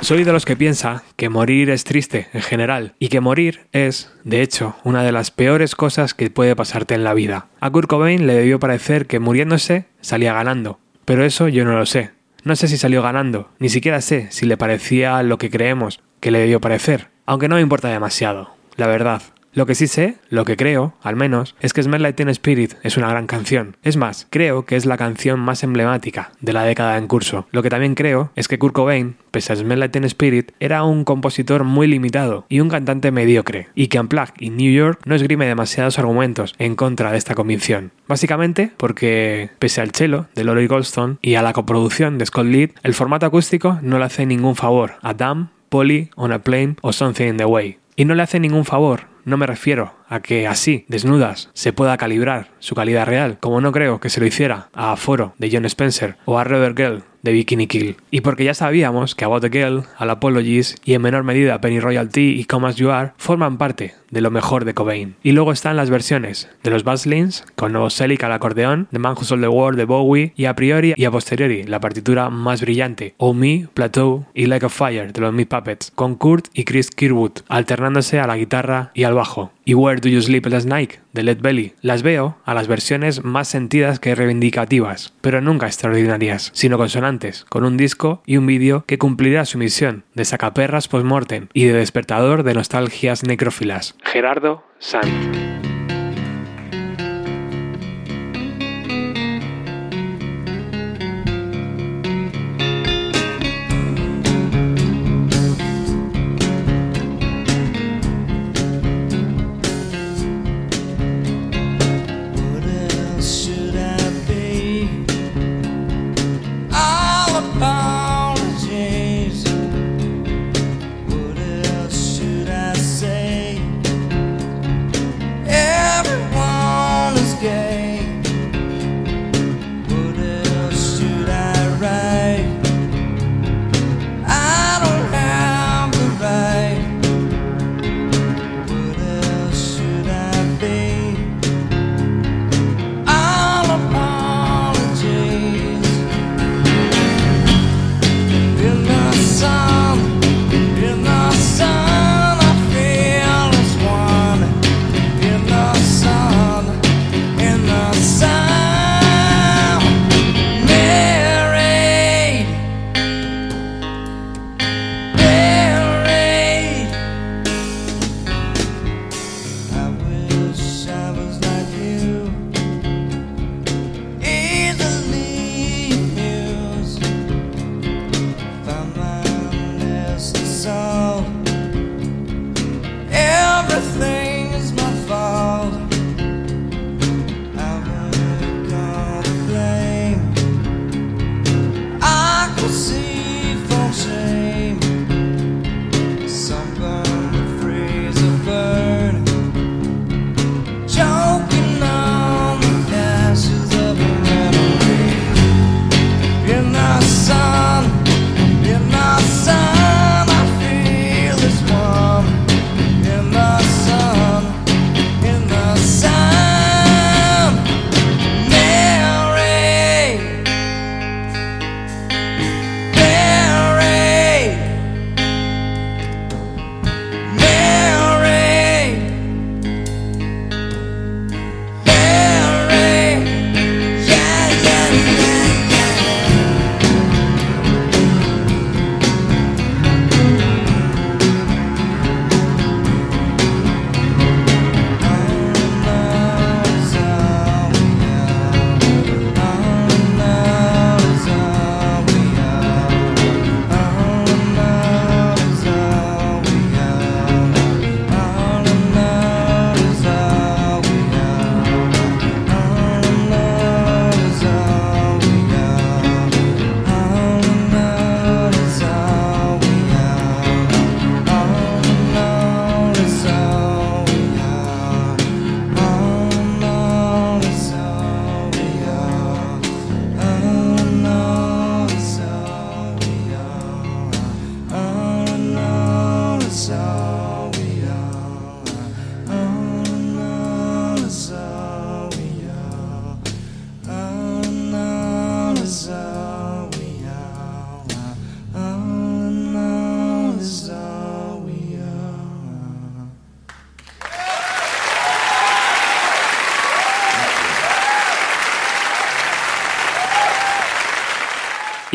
Soy 0.00 0.22
de 0.22 0.32
los 0.32 0.44
que 0.44 0.56
piensa 0.56 1.02
que 1.16 1.28
morir 1.28 1.70
es 1.70 1.82
triste 1.82 2.28
en 2.32 2.40
general 2.40 2.94
y 3.00 3.08
que 3.08 3.20
morir 3.20 3.66
es, 3.72 4.12
de 4.22 4.42
hecho, 4.42 4.76
una 4.84 5.02
de 5.02 5.10
las 5.10 5.32
peores 5.32 5.74
cosas 5.74 6.14
que 6.14 6.30
puede 6.30 6.54
pasarte 6.54 6.94
en 6.94 7.02
la 7.02 7.14
vida. 7.14 7.48
A 7.60 7.70
Kurt 7.70 7.88
Cobain 7.88 8.26
le 8.26 8.34
debió 8.34 8.60
parecer 8.60 9.06
que 9.06 9.18
muriéndose 9.18 9.86
salía 10.00 10.32
ganando, 10.32 10.78
pero 11.04 11.24
eso 11.24 11.48
yo 11.48 11.64
no 11.64 11.76
lo 11.76 11.84
sé. 11.84 12.12
No 12.44 12.54
sé 12.54 12.68
si 12.68 12.78
salió 12.78 13.02
ganando, 13.02 13.50
ni 13.58 13.68
siquiera 13.68 14.00
sé 14.00 14.28
si 14.30 14.46
le 14.46 14.56
parecía 14.56 15.22
lo 15.24 15.36
que 15.36 15.50
creemos 15.50 16.00
que 16.20 16.30
le 16.30 16.38
debió 16.38 16.60
parecer, 16.60 17.08
aunque 17.26 17.48
no 17.48 17.56
me 17.56 17.60
importa 17.60 17.88
demasiado, 17.88 18.54
la 18.76 18.86
verdad. 18.86 19.22
Lo 19.58 19.66
que 19.66 19.74
sí 19.74 19.88
sé, 19.88 20.14
lo 20.30 20.44
que 20.44 20.56
creo, 20.56 20.94
al 21.02 21.16
menos, 21.16 21.56
es 21.58 21.72
que 21.72 21.82
Smell 21.82 22.00
Like 22.00 22.14
Teen 22.14 22.28
Spirit 22.28 22.74
es 22.84 22.96
una 22.96 23.10
gran 23.10 23.26
canción. 23.26 23.76
Es 23.82 23.96
más, 23.96 24.28
creo 24.30 24.64
que 24.64 24.76
es 24.76 24.86
la 24.86 24.96
canción 24.96 25.40
más 25.40 25.64
emblemática 25.64 26.30
de 26.40 26.52
la 26.52 26.62
década 26.62 26.96
en 26.96 27.08
curso. 27.08 27.48
Lo 27.50 27.60
que 27.60 27.68
también 27.68 27.96
creo 27.96 28.30
es 28.36 28.46
que 28.46 28.60
Kurt 28.60 28.72
Cobain, 28.72 29.16
pese 29.32 29.52
a 29.52 29.56
Smell 29.56 29.80
Like 29.80 29.90
Teen 29.90 30.04
Spirit, 30.04 30.52
era 30.60 30.84
un 30.84 31.02
compositor 31.02 31.64
muy 31.64 31.88
limitado 31.88 32.46
y 32.48 32.60
un 32.60 32.68
cantante 32.68 33.10
mediocre, 33.10 33.66
y 33.74 33.88
que 33.88 33.98
Unplugged 33.98 34.34
y 34.38 34.50
New 34.50 34.72
York 34.72 35.00
no 35.06 35.16
esgrime 35.16 35.46
demasiados 35.46 35.98
argumentos 35.98 36.54
en 36.60 36.76
contra 36.76 37.10
de 37.10 37.18
esta 37.18 37.34
convicción. 37.34 37.90
Básicamente 38.06 38.70
porque, 38.76 39.50
pese 39.58 39.80
al 39.80 39.90
cello 39.90 40.26
de 40.36 40.44
Lori 40.44 40.68
Goldstone 40.68 41.16
y 41.20 41.34
a 41.34 41.42
la 41.42 41.52
coproducción 41.52 42.16
de 42.18 42.26
Scott 42.26 42.46
Litt, 42.46 42.76
el 42.84 42.94
formato 42.94 43.26
acústico 43.26 43.80
no 43.82 43.98
le 43.98 44.04
hace 44.04 44.24
ningún 44.24 44.54
favor 44.54 44.92
a 45.02 45.14
Damn, 45.14 45.50
Polly, 45.68 46.10
On 46.14 46.30
a 46.30 46.44
Plane 46.44 46.76
o 46.80 46.92
Something 46.92 47.26
in 47.26 47.36
the 47.38 47.44
Way. 47.44 47.78
Y 47.98 48.04
no 48.04 48.14
le 48.14 48.22
hace 48.22 48.38
ningún 48.38 48.64
favor 48.64 49.08
no 49.28 49.36
me 49.36 49.46
refiero 49.46 49.92
a 50.08 50.20
que 50.20 50.46
así, 50.48 50.86
desnudas, 50.88 51.50
se 51.52 51.74
pueda 51.74 51.98
calibrar 51.98 52.48
su 52.60 52.74
calidad 52.74 53.06
real, 53.06 53.36
como 53.40 53.60
no 53.60 53.72
creo 53.72 54.00
que 54.00 54.08
se 54.08 54.20
lo 54.20 54.26
hiciera 54.26 54.70
a 54.72 54.96
Foro 54.96 55.34
de 55.36 55.50
John 55.52 55.66
Spencer 55.66 56.16
o 56.24 56.38
a 56.38 56.44
Rubber 56.44 56.74
Girl 56.74 57.02
de 57.20 57.32
Bikini 57.32 57.66
Kill. 57.66 57.96
Y 58.10 58.22
porque 58.22 58.44
ya 58.44 58.54
sabíamos 58.54 59.14
que 59.14 59.26
About 59.26 59.42
the 59.42 59.50
Girl, 59.50 59.84
All 59.98 60.08
Apologies 60.08 60.76
y 60.82 60.94
en 60.94 61.02
menor 61.02 61.24
medida 61.24 61.60
Penny 61.60 61.78
Royalty 61.78 62.40
y 62.40 62.44
Come 62.44 62.68
As 62.68 62.76
You 62.76 62.90
Are 62.90 63.12
forman 63.18 63.58
parte 63.58 63.94
de 64.10 64.20
lo 64.20 64.30
mejor 64.30 64.64
de 64.64 64.74
Cobain. 64.74 65.16
Y 65.22 65.32
luego 65.32 65.52
están 65.52 65.76
las 65.76 65.90
versiones 65.90 66.48
de 66.62 66.70
los 66.70 66.84
Baslins 66.84 67.44
con 67.56 67.72
Novoselic 67.72 68.22
al 68.24 68.32
acordeón, 68.32 68.88
The 68.90 68.98
Man 68.98 69.14
Who 69.14 69.24
Sold 69.24 69.42
the 69.42 69.48
World 69.48 69.78
de 69.78 69.84
Bowie 69.84 70.32
y 70.36 70.46
a 70.46 70.54
priori 70.54 70.94
y 70.96 71.04
a 71.04 71.10
posteriori 71.10 71.64
la 71.64 71.80
partitura 71.80 72.30
más 72.30 72.60
brillante, 72.60 73.14
Oh 73.18 73.34
Me, 73.34 73.68
Plateau 73.74 74.26
y 74.34 74.46
Like 74.46 74.66
a 74.66 74.68
Fire 74.68 75.12
de 75.12 75.20
los 75.20 75.32
Meat 75.32 75.48
Puppets 75.48 75.92
con 75.94 76.14
Kurt 76.14 76.46
y 76.54 76.64
Chris 76.64 76.90
Kirwood 76.90 77.32
alternándose 77.48 78.20
a 78.20 78.26
la 78.26 78.36
guitarra 78.36 78.90
y 78.94 79.04
al 79.04 79.14
bajo. 79.14 79.52
Y 79.64 79.74
Where 79.74 80.00
Do 80.00 80.08
You 80.08 80.22
Sleep 80.22 80.46
Last 80.46 80.66
Night 80.66 80.92
de 81.12 81.22
Led 81.22 81.40
Belly. 81.42 81.74
Las 81.82 82.02
veo 82.02 82.38
a 82.44 82.54
las 82.54 82.68
versiones 82.68 83.24
más 83.24 83.48
sentidas 83.48 84.00
que 84.00 84.14
reivindicativas, 84.14 85.12
pero 85.20 85.40
nunca 85.42 85.66
extraordinarias, 85.66 86.50
sino 86.54 86.78
consonantes, 86.78 87.44
con 87.48 87.64
un 87.64 87.76
disco 87.76 88.22
y 88.24 88.36
un 88.36 88.46
vídeo 88.46 88.84
que 88.86 88.98
cumplirá 88.98 89.44
su 89.44 89.58
misión 89.58 90.04
de 90.14 90.24
sacaperras 90.24 90.88
post-mortem 90.88 91.48
y 91.52 91.64
de 91.64 91.74
despertador 91.74 92.44
de 92.44 92.54
nostalgias 92.54 93.24
necrófilas. 93.24 93.94
Gerardo 94.04 94.62
Sanz. 94.78 95.67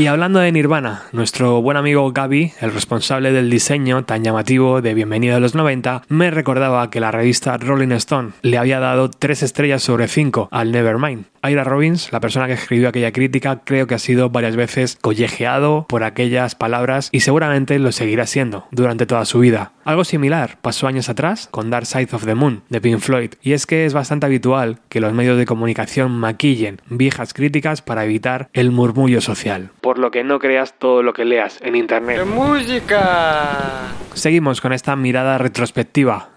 Y 0.04 0.08
hablando 0.08 0.39
de 0.39 0.51
Nirvana, 0.51 1.04
nuestro 1.14 1.62
buen 1.62 1.78
amigo 1.78 2.12
Gaby, 2.12 2.51
el 2.60 2.74
responsable 2.74 3.32
del 3.32 3.49
diseño 3.49 4.04
tan 4.04 4.22
llamativo 4.22 4.82
de 4.82 4.93
Bienvenido 4.93 5.38
a 5.38 5.39
los 5.39 5.56
90, 5.56 6.01
me 6.10 6.30
recordaba 6.30 6.89
que 6.89 6.99
la 6.99 7.10
revista 7.10 7.56
Rolling 7.56 7.93
Stone 7.93 8.32
le 8.41 8.58
había 8.58 8.82
dado 8.82 9.10
3 9.10 9.43
estrellas 9.43 9.82
sobre 9.82 10.10
5 10.10 10.49
al 10.51 10.74
Nevermind. 10.74 11.33
Ira 11.44 11.64
Robbins, 11.64 12.12
la 12.14 12.22
persona 12.22 12.48
que 12.48 12.54
escribió 12.54 12.88
aquella 12.88 13.12
crítica, 13.12 13.62
creo 13.66 13.86
que 13.86 13.96
ha 13.96 14.00
sido 14.00 14.30
varias 14.30 14.56
veces 14.56 14.98
collejeado 15.02 15.86
por 15.89 16.04
aquellas 16.04 16.56
palabras 16.56 17.10
y 17.12 17.20
seguramente 17.20 17.78
lo 17.80 17.91
seguirá 17.91 18.26
siendo 18.28 18.66
durante 18.72 19.06
toda 19.06 19.26
su 19.26 19.39
vida. 19.39 19.74
Algo 19.84 20.06
similar 20.06 20.58
pasó 20.62 20.88
años 20.88 21.10
atrás 21.10 21.50
con 21.52 21.70
Dark 21.70 21.86
Side 21.86 22.10
of 22.14 22.26
the 22.26 22.36
Moon 22.36 22.64
de 22.70 22.80
Pink 22.80 23.00
Floyd, 23.00 23.34
y 23.41 23.52
es 23.52 23.66
que 23.66 23.86
es 23.86 23.94
bastante 23.94 24.26
habitual 24.26 24.80
que 24.88 25.02
los 25.02 25.12
medios 25.14 25.38
de 25.38 25.46
comunicación 25.46 26.12
maquillen 26.12 26.82
viejas 26.89 27.34
críticas 27.34 27.82
para 27.82 28.06
evitar 28.06 28.50
el 28.54 28.72
murmullo 28.72 29.20
social. 29.20 29.72
Por 29.82 30.00
lo 30.00 30.12
que 30.12 30.24
no 30.24 30.39
creas 30.39 30.80
todo 30.80 31.04
lo 31.04 31.14
que 31.14 31.26
leas 31.26 31.60
en 31.62 31.76
internet. 31.76 32.26
música! 32.26 33.91
Seguimos 34.14 34.62
con 34.62 34.72
esta 34.72 34.96
mirada 34.96 35.38
retrospectiva 35.38 36.33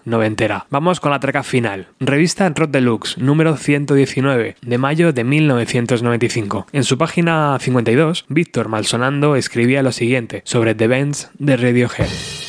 Vamos 0.69 0.99
con 0.99 1.11
la 1.11 1.19
treca 1.19 1.43
final. 1.43 1.87
Revista 1.99 2.47
Rock 2.49 2.71
Deluxe, 2.71 3.17
número 3.17 3.57
119, 3.57 4.55
de 4.61 4.77
mayo 4.77 5.11
de 5.11 5.23
1995. 5.23 6.67
En 6.71 6.83
su 6.83 6.97
página 6.97 7.57
52, 7.59 8.25
Víctor 8.29 8.69
Malsonando 8.69 9.35
escribía 9.35 9.83
lo 9.83 9.91
siguiente 9.91 10.41
sobre 10.45 10.75
The 10.75 10.87
Bands 10.87 11.29
de 11.37 11.57
Radiohead. 11.57 12.46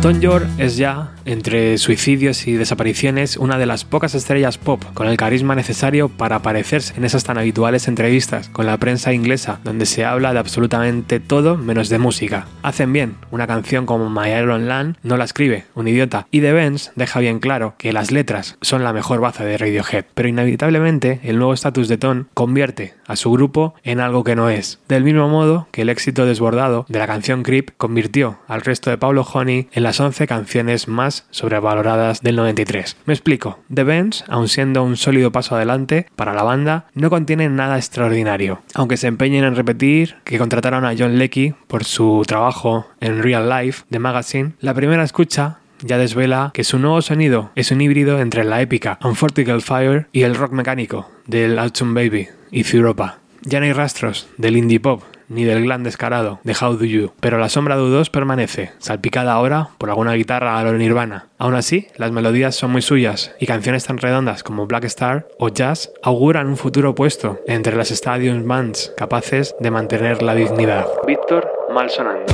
Tom 0.00 0.20
York 0.20 0.46
es 0.58 0.76
ya, 0.76 1.10
entre 1.24 1.76
suicidios 1.76 2.46
y 2.46 2.52
desapariciones, 2.52 3.36
una 3.36 3.58
de 3.58 3.66
las 3.66 3.84
pocas 3.84 4.14
estrellas 4.14 4.56
pop 4.56 4.84
con 4.94 5.08
el 5.08 5.16
carisma 5.16 5.56
necesario 5.56 6.08
para 6.08 6.36
aparecerse 6.36 6.94
en 6.96 7.04
esas 7.04 7.24
tan 7.24 7.36
habituales 7.36 7.88
entrevistas 7.88 8.48
con 8.48 8.64
la 8.64 8.76
prensa 8.76 9.12
inglesa, 9.12 9.58
donde 9.64 9.86
se 9.86 10.04
habla 10.04 10.32
de 10.32 10.38
absolutamente 10.38 11.18
todo 11.18 11.56
menos 11.56 11.88
de 11.88 11.98
música. 11.98 12.46
Hacen 12.62 12.92
bien, 12.92 13.16
una 13.32 13.48
canción 13.48 13.86
como 13.86 14.08
My 14.08 14.30
Iron 14.30 14.68
Land 14.68 14.98
no 15.02 15.16
la 15.16 15.24
escribe, 15.24 15.64
un 15.74 15.88
idiota, 15.88 16.28
y 16.30 16.42
The 16.42 16.52
Benz 16.52 16.92
deja 16.94 17.18
bien 17.18 17.40
claro 17.40 17.74
que 17.76 17.92
las 17.92 18.12
letras 18.12 18.56
son 18.60 18.84
la 18.84 18.92
mejor 18.92 19.20
baza 19.20 19.44
de 19.44 19.58
Radiohead, 19.58 20.04
pero 20.14 20.28
inevitablemente 20.28 21.18
el 21.24 21.38
nuevo 21.38 21.54
estatus 21.54 21.88
de 21.88 21.98
Tom 21.98 22.26
convierte 22.34 22.94
a 23.08 23.16
su 23.16 23.32
grupo 23.32 23.74
en 23.82 23.98
algo 23.98 24.22
que 24.22 24.36
no 24.36 24.48
es, 24.48 24.78
del 24.88 25.02
mismo 25.02 25.28
modo 25.28 25.66
que 25.72 25.82
el 25.82 25.88
éxito 25.88 26.24
desbordado 26.24 26.86
de 26.88 27.00
la 27.00 27.08
canción 27.08 27.42
Creep 27.42 27.70
convirtió 27.76 28.38
al 28.46 28.60
resto 28.60 28.90
de 28.90 28.98
Pablo 28.98 29.22
Honey 29.22 29.68
en 29.72 29.87
las 29.88 30.00
11 30.00 30.26
canciones 30.26 30.86
más 30.86 31.24
sobrevaloradas 31.30 32.20
del 32.20 32.36
93. 32.36 32.98
Me 33.06 33.14
explico, 33.14 33.60
The 33.72 33.84
Benz, 33.84 34.22
aun 34.28 34.46
siendo 34.48 34.82
un 34.82 34.98
sólido 34.98 35.32
paso 35.32 35.56
adelante 35.56 36.08
para 36.14 36.34
la 36.34 36.42
banda, 36.42 36.84
no 36.92 37.08
contiene 37.08 37.48
nada 37.48 37.78
extraordinario, 37.78 38.60
aunque 38.74 38.98
se 38.98 39.06
empeñen 39.06 39.44
en 39.44 39.56
repetir 39.56 40.16
que 40.24 40.36
contrataron 40.36 40.84
a 40.84 40.92
John 40.94 41.16
Leckie 41.16 41.54
por 41.68 41.84
su 41.84 42.22
trabajo 42.26 42.86
en 43.00 43.22
Real 43.22 43.48
Life 43.48 43.84
de 43.88 43.98
Magazine, 43.98 44.52
la 44.60 44.74
primera 44.74 45.04
escucha 45.04 45.60
ya 45.80 45.96
desvela 45.96 46.50
que 46.52 46.64
su 46.64 46.78
nuevo 46.78 47.00
sonido 47.00 47.50
es 47.54 47.70
un 47.70 47.80
híbrido 47.80 48.20
entre 48.20 48.44
la 48.44 48.60
épica 48.60 48.98
Unfortical 49.02 49.62
Fire 49.62 50.06
y 50.12 50.24
el 50.24 50.34
rock 50.34 50.52
mecánico 50.52 51.10
del 51.26 51.58
Autumn 51.58 51.94
Baby 51.94 52.28
y 52.50 52.76
Europa. 52.76 53.20
Ya 53.40 53.58
no 53.58 53.64
hay 53.64 53.72
rastros 53.72 54.28
del 54.36 54.58
indie 54.58 54.80
pop 54.80 55.02
ni 55.28 55.44
del 55.44 55.62
glam 55.62 55.82
descarado 55.82 56.40
de 56.42 56.56
How 56.60 56.76
Do 56.76 56.84
You, 56.84 57.12
pero 57.20 57.38
la 57.38 57.48
sombra 57.48 57.76
de 57.76 57.82
U2 57.82 58.10
permanece, 58.10 58.72
salpicada 58.78 59.32
ahora 59.32 59.68
por 59.78 59.90
alguna 59.90 60.14
guitarra 60.14 60.58
a 60.58 60.64
lo 60.64 60.72
Nirvana. 60.72 61.26
Aún 61.38 61.54
así, 61.54 61.88
las 61.96 62.12
melodías 62.12 62.54
son 62.54 62.70
muy 62.70 62.82
suyas 62.82 63.34
y 63.38 63.46
canciones 63.46 63.84
tan 63.84 63.98
redondas 63.98 64.42
como 64.42 64.66
Black 64.66 64.84
Star 64.84 65.28
o 65.38 65.48
Jazz 65.48 65.90
auguran 66.02 66.48
un 66.48 66.56
futuro 66.56 66.90
opuesto 66.90 67.40
entre 67.46 67.76
las 67.76 67.90
stadium 67.90 68.46
bands 68.46 68.92
capaces 68.96 69.54
de 69.60 69.70
mantener 69.70 70.22
la 70.22 70.34
dignidad. 70.34 70.86
Víctor 71.06 71.48
Malsonando. 71.72 72.32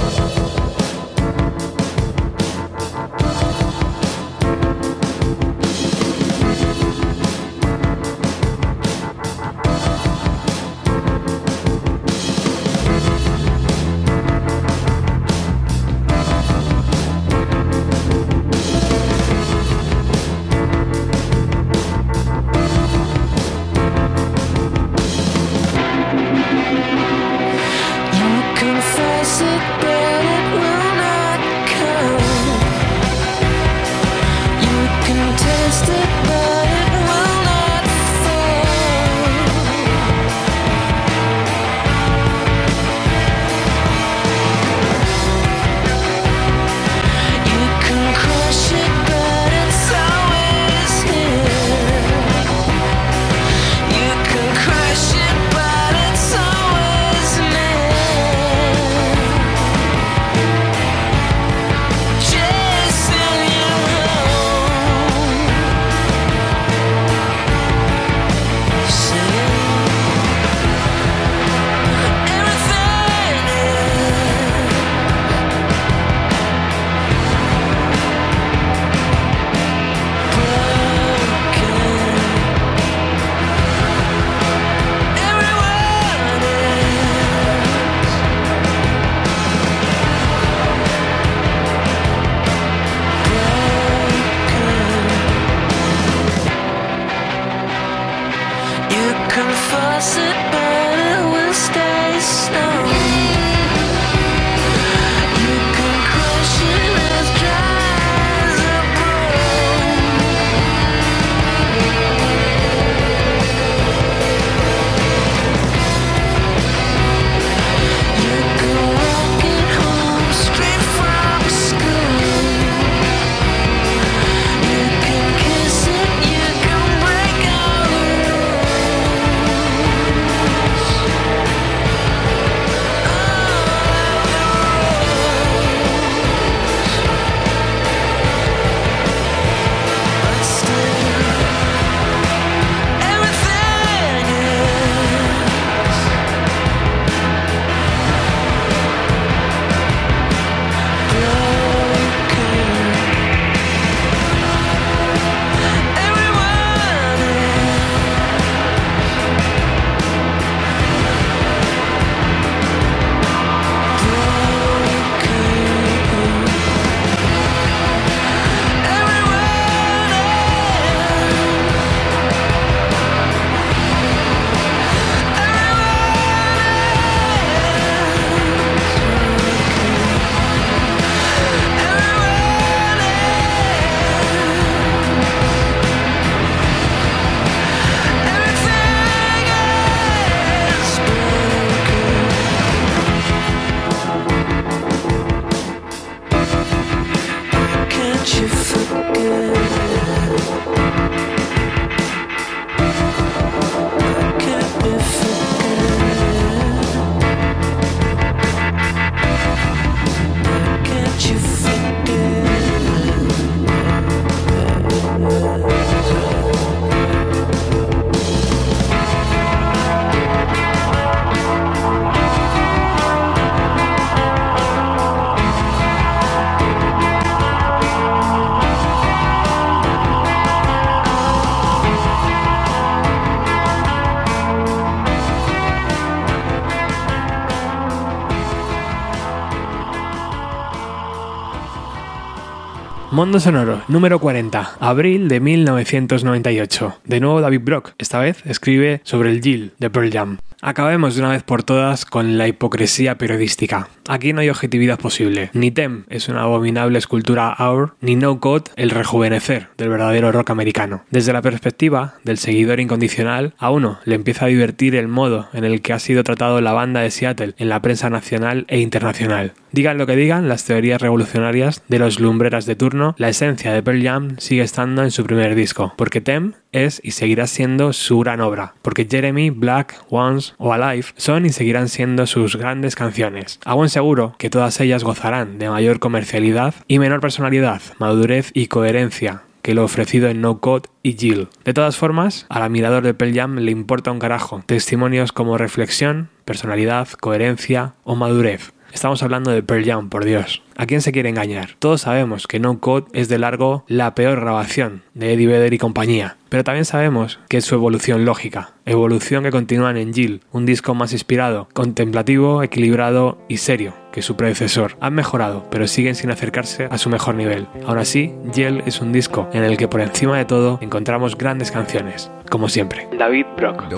Mundo 243.15 243.39
Sonoro, 243.39 243.81
número 243.87 244.19
40, 244.19 244.79
abril 244.81 245.29
de 245.29 245.39
1998. 245.39 246.99
De 247.05 247.21
nuevo 247.21 247.41
David 247.41 247.61
Brock, 247.63 247.93
esta 247.97 248.19
vez 248.19 248.45
escribe 248.45 249.03
sobre 249.05 249.31
el 249.31 249.41
Jill 249.41 249.71
de 249.79 249.89
Pearl 249.89 250.11
Jam. 250.11 250.39
Acabemos 250.61 251.15
de 251.15 251.21
una 251.21 251.31
vez 251.31 251.45
por 251.45 251.63
todas 251.63 252.07
con 252.07 252.39
la 252.39 252.49
hipocresía 252.49 253.17
periodística. 253.17 253.87
Aquí 254.09 254.33
no 254.33 254.41
hay 254.41 254.51
objetividad 254.51 254.99
posible. 254.99 255.51
Ni 255.55 255.71
Tem 255.71 256.05
es 256.09 256.29
una 256.29 256.43
abominable 256.43 256.99
escultura 256.99 257.57
Our, 257.59 257.95
ni 258.01 258.17
No 258.17 258.39
Code 258.41 258.71
el 258.77 258.91
rejuvenecer 258.91 259.69
del 259.79 259.89
verdadero 259.89 260.31
rock 260.31 260.51
americano. 260.51 261.05
Desde 261.11 261.33
la 261.33 261.43
perspectiva 261.43 262.15
del 262.23 262.39
seguidor 262.39 262.81
incondicional, 262.81 263.55
a 263.59 263.71
uno 263.71 263.99
le 264.05 264.15
empieza 264.15 264.45
a 264.45 264.49
divertir 264.49 264.95
el 264.95 265.09
modo 265.09 265.49
en 265.53 265.65
el 265.65 265.81
que 265.81 265.93
ha 265.93 265.99
sido 265.99 266.23
tratado 266.25 266.61
la 266.61 266.73
banda 266.73 267.01
de 267.01 267.11
Seattle 267.11 267.55
en 267.57 267.69
la 267.69 267.81
prensa 267.81 268.11
nacional 268.11 268.67
e 268.69 268.81
internacional. 268.81 269.53
Digan 269.73 269.99
lo 269.99 270.07
que 270.07 270.15
digan 270.15 270.49
las 270.49 270.65
teorías 270.65 271.03
revolucionarias 271.03 271.83
de 271.89 271.99
los 271.99 272.21
lumbreras 272.21 272.65
de 272.65 272.77
turno, 272.77 273.17
la 273.19 273.29
esencia 273.29 273.73
de 273.73 273.83
Pearl 273.83 274.03
Jam 274.05 274.37
sigue 274.39 274.63
estando 274.63 275.03
en 275.03 275.11
su 275.11 275.25
primer 275.25 275.57
disco, 275.57 275.95
porque 275.97 276.21
Tem 276.21 276.53
es 276.71 277.01
y 277.03 277.11
seguirá 277.11 277.49
siendo 277.49 277.93
su 277.93 278.21
gran 278.21 278.41
obra, 278.41 278.75
porque 278.83 279.07
Jeremy, 279.11 279.51
Black, 279.51 280.05
Once 280.11 280.53
o 280.59 280.73
Alive 280.73 281.09
son 281.17 281.47
y 281.47 281.51
seguirán 281.51 281.89
siendo 281.89 282.27
sus 282.27 282.57
grandes 282.57 282.95
canciones. 282.95 283.59
Seguro 283.95 284.35
que 284.39 284.51
todas 284.51 284.81
ellas 284.81 285.05
gozarán 285.05 285.61
de 285.61 285.71
mayor 285.71 286.01
comercialidad 286.01 286.75
y 286.89 286.99
menor 286.99 287.21
personalidad, 287.21 287.81
madurez 287.99 288.51
y 288.53 288.67
coherencia 288.67 289.43
que 289.63 289.73
lo 289.73 289.85
ofrecido 289.85 290.29
en 290.29 290.41
No 290.41 290.59
Code 290.59 290.89
y 291.05 291.13
Jill. 291.17 291.49
De 291.65 291.73
todas 291.73 291.97
formas, 291.97 292.45
al 292.49 292.65
admirador 292.65 293.05
de 293.05 293.15
Pearl 293.15 293.33
Jam 293.33 293.57
le 293.57 293.71
importa 293.71 294.11
un 294.11 294.19
carajo. 294.19 294.63
Testimonios 294.67 295.31
como 295.31 295.57
reflexión, 295.59 296.29
personalidad, 296.45 297.09
coherencia 297.21 297.95
o 298.03 298.17
madurez. 298.17 298.75
Estamos 298.95 299.25
hablando 299.25 299.51
de 299.51 299.61
Pearl 299.61 299.85
Jam, 299.85 300.09
por 300.09 300.25
Dios. 300.25 300.63
¿A 300.77 300.87
quién 300.87 301.03
se 301.03 301.11
quiere 301.11 301.29
engañar? 301.29 301.71
Todos 301.81 302.03
sabemos 302.03 302.47
que 302.47 302.61
No 302.61 302.79
Code 302.79 303.07
es 303.13 303.29
de 303.29 303.41
largo 303.41 303.85
la 303.89 304.15
peor 304.15 304.41
grabación 304.41 305.03
de 305.15 305.35
Eddie 305.35 305.49
Vedder 305.49 305.75
y 305.75 305.79
compañía, 305.79 306.37
pero 306.49 306.63
también 306.63 306.85
sabemos 306.85 307.41
que 307.49 307.57
es 307.57 307.65
su 307.65 307.75
evolución 307.75 308.25
lógica, 308.25 308.75
evolución 308.87 309.43
que 309.43 309.51
continúan 309.51 309.97
en 309.97 310.15
Jill, 310.15 310.43
un 310.53 310.65
disco 310.65 310.95
más 310.95 311.13
inspirado, 311.13 311.67
contemplativo, 311.73 312.63
equilibrado 312.63 313.37
y 313.49 313.57
serio 313.57 313.95
que 314.13 314.23
su 314.23 314.37
predecesor. 314.37 314.97
Han 315.01 315.15
mejorado, 315.15 315.67
pero 315.73 315.89
siguen 315.89 316.15
sin 316.15 316.31
acercarse 316.31 316.87
a 316.89 316.97
su 316.97 317.11
mejor 317.11 317.35
nivel. 317.35 317.67
Aún 317.87 317.99
así, 317.99 318.33
Jill 318.55 318.85
es 318.87 319.01
un 319.01 319.13
disco 319.13 319.49
en 319.53 319.65
el 319.65 319.77
que 319.77 319.89
por 319.89 320.03
encima 320.03 320.39
de 320.39 320.45
todo 320.45 320.79
encontramos 320.81 321.37
grandes 321.37 321.73
canciones, 321.73 322.31
como 322.49 322.69
siempre. 322.69 323.09
David 323.19 323.47
Brock. 323.57 323.89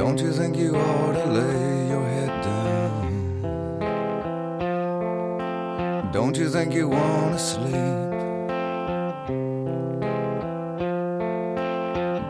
Don't 0.00 0.18
you 0.18 0.32
think 0.32 0.56
you 0.56 0.74
ought 0.76 1.12
to 1.12 1.26
lay 1.26 1.88
your 1.88 2.02
head 2.02 2.42
down? 2.42 3.40
Don't 6.10 6.34
you 6.38 6.48
think 6.48 6.72
you 6.72 6.88
want 6.88 7.34
to 7.34 7.38
sleep? 7.38 7.74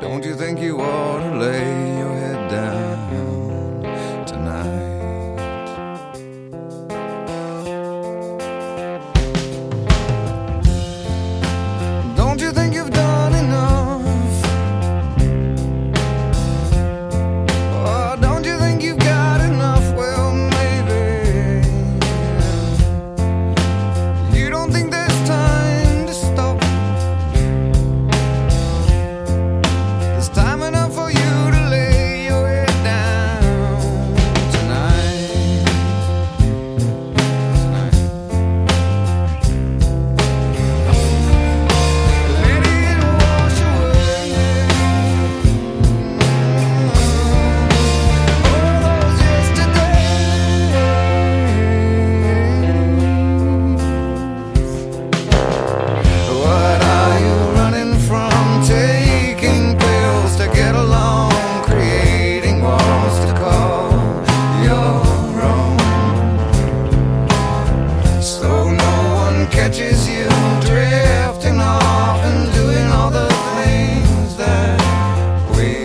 Don't 0.01 0.25
you 0.25 0.35
think 0.35 0.59
you 0.59 0.81
ought 0.81 1.21
to 1.21 1.37
lay 1.39 1.99
your 2.01 2.13
head 2.13 2.51
down 2.51 2.90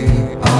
we 0.06 0.55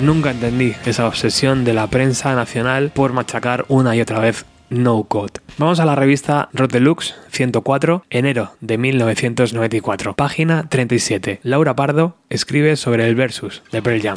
Nunca 0.00 0.32
entendí 0.32 0.74
esa 0.84 1.06
obsesión 1.06 1.64
de 1.64 1.72
la 1.72 1.86
prensa 1.86 2.34
nacional 2.34 2.90
por 2.94 3.12
machacar 3.12 3.64
una 3.68 3.94
y 3.94 4.00
otra 4.00 4.18
vez 4.18 4.44
No 4.68 5.04
Code. 5.04 5.40
Vamos 5.56 5.78
a 5.78 5.84
la 5.84 5.94
revista 5.94 6.48
Rod 6.52 6.72
Deluxe 6.72 7.14
104, 7.30 8.04
enero 8.10 8.52
de 8.60 8.76
1994, 8.76 10.14
página 10.14 10.68
37. 10.68 11.40
Laura 11.44 11.76
Pardo 11.76 12.16
escribe 12.28 12.76
sobre 12.76 13.06
el 13.06 13.14
versus 13.14 13.62
de 13.70 13.82
Pearl 13.82 14.02
Jam. 14.02 14.16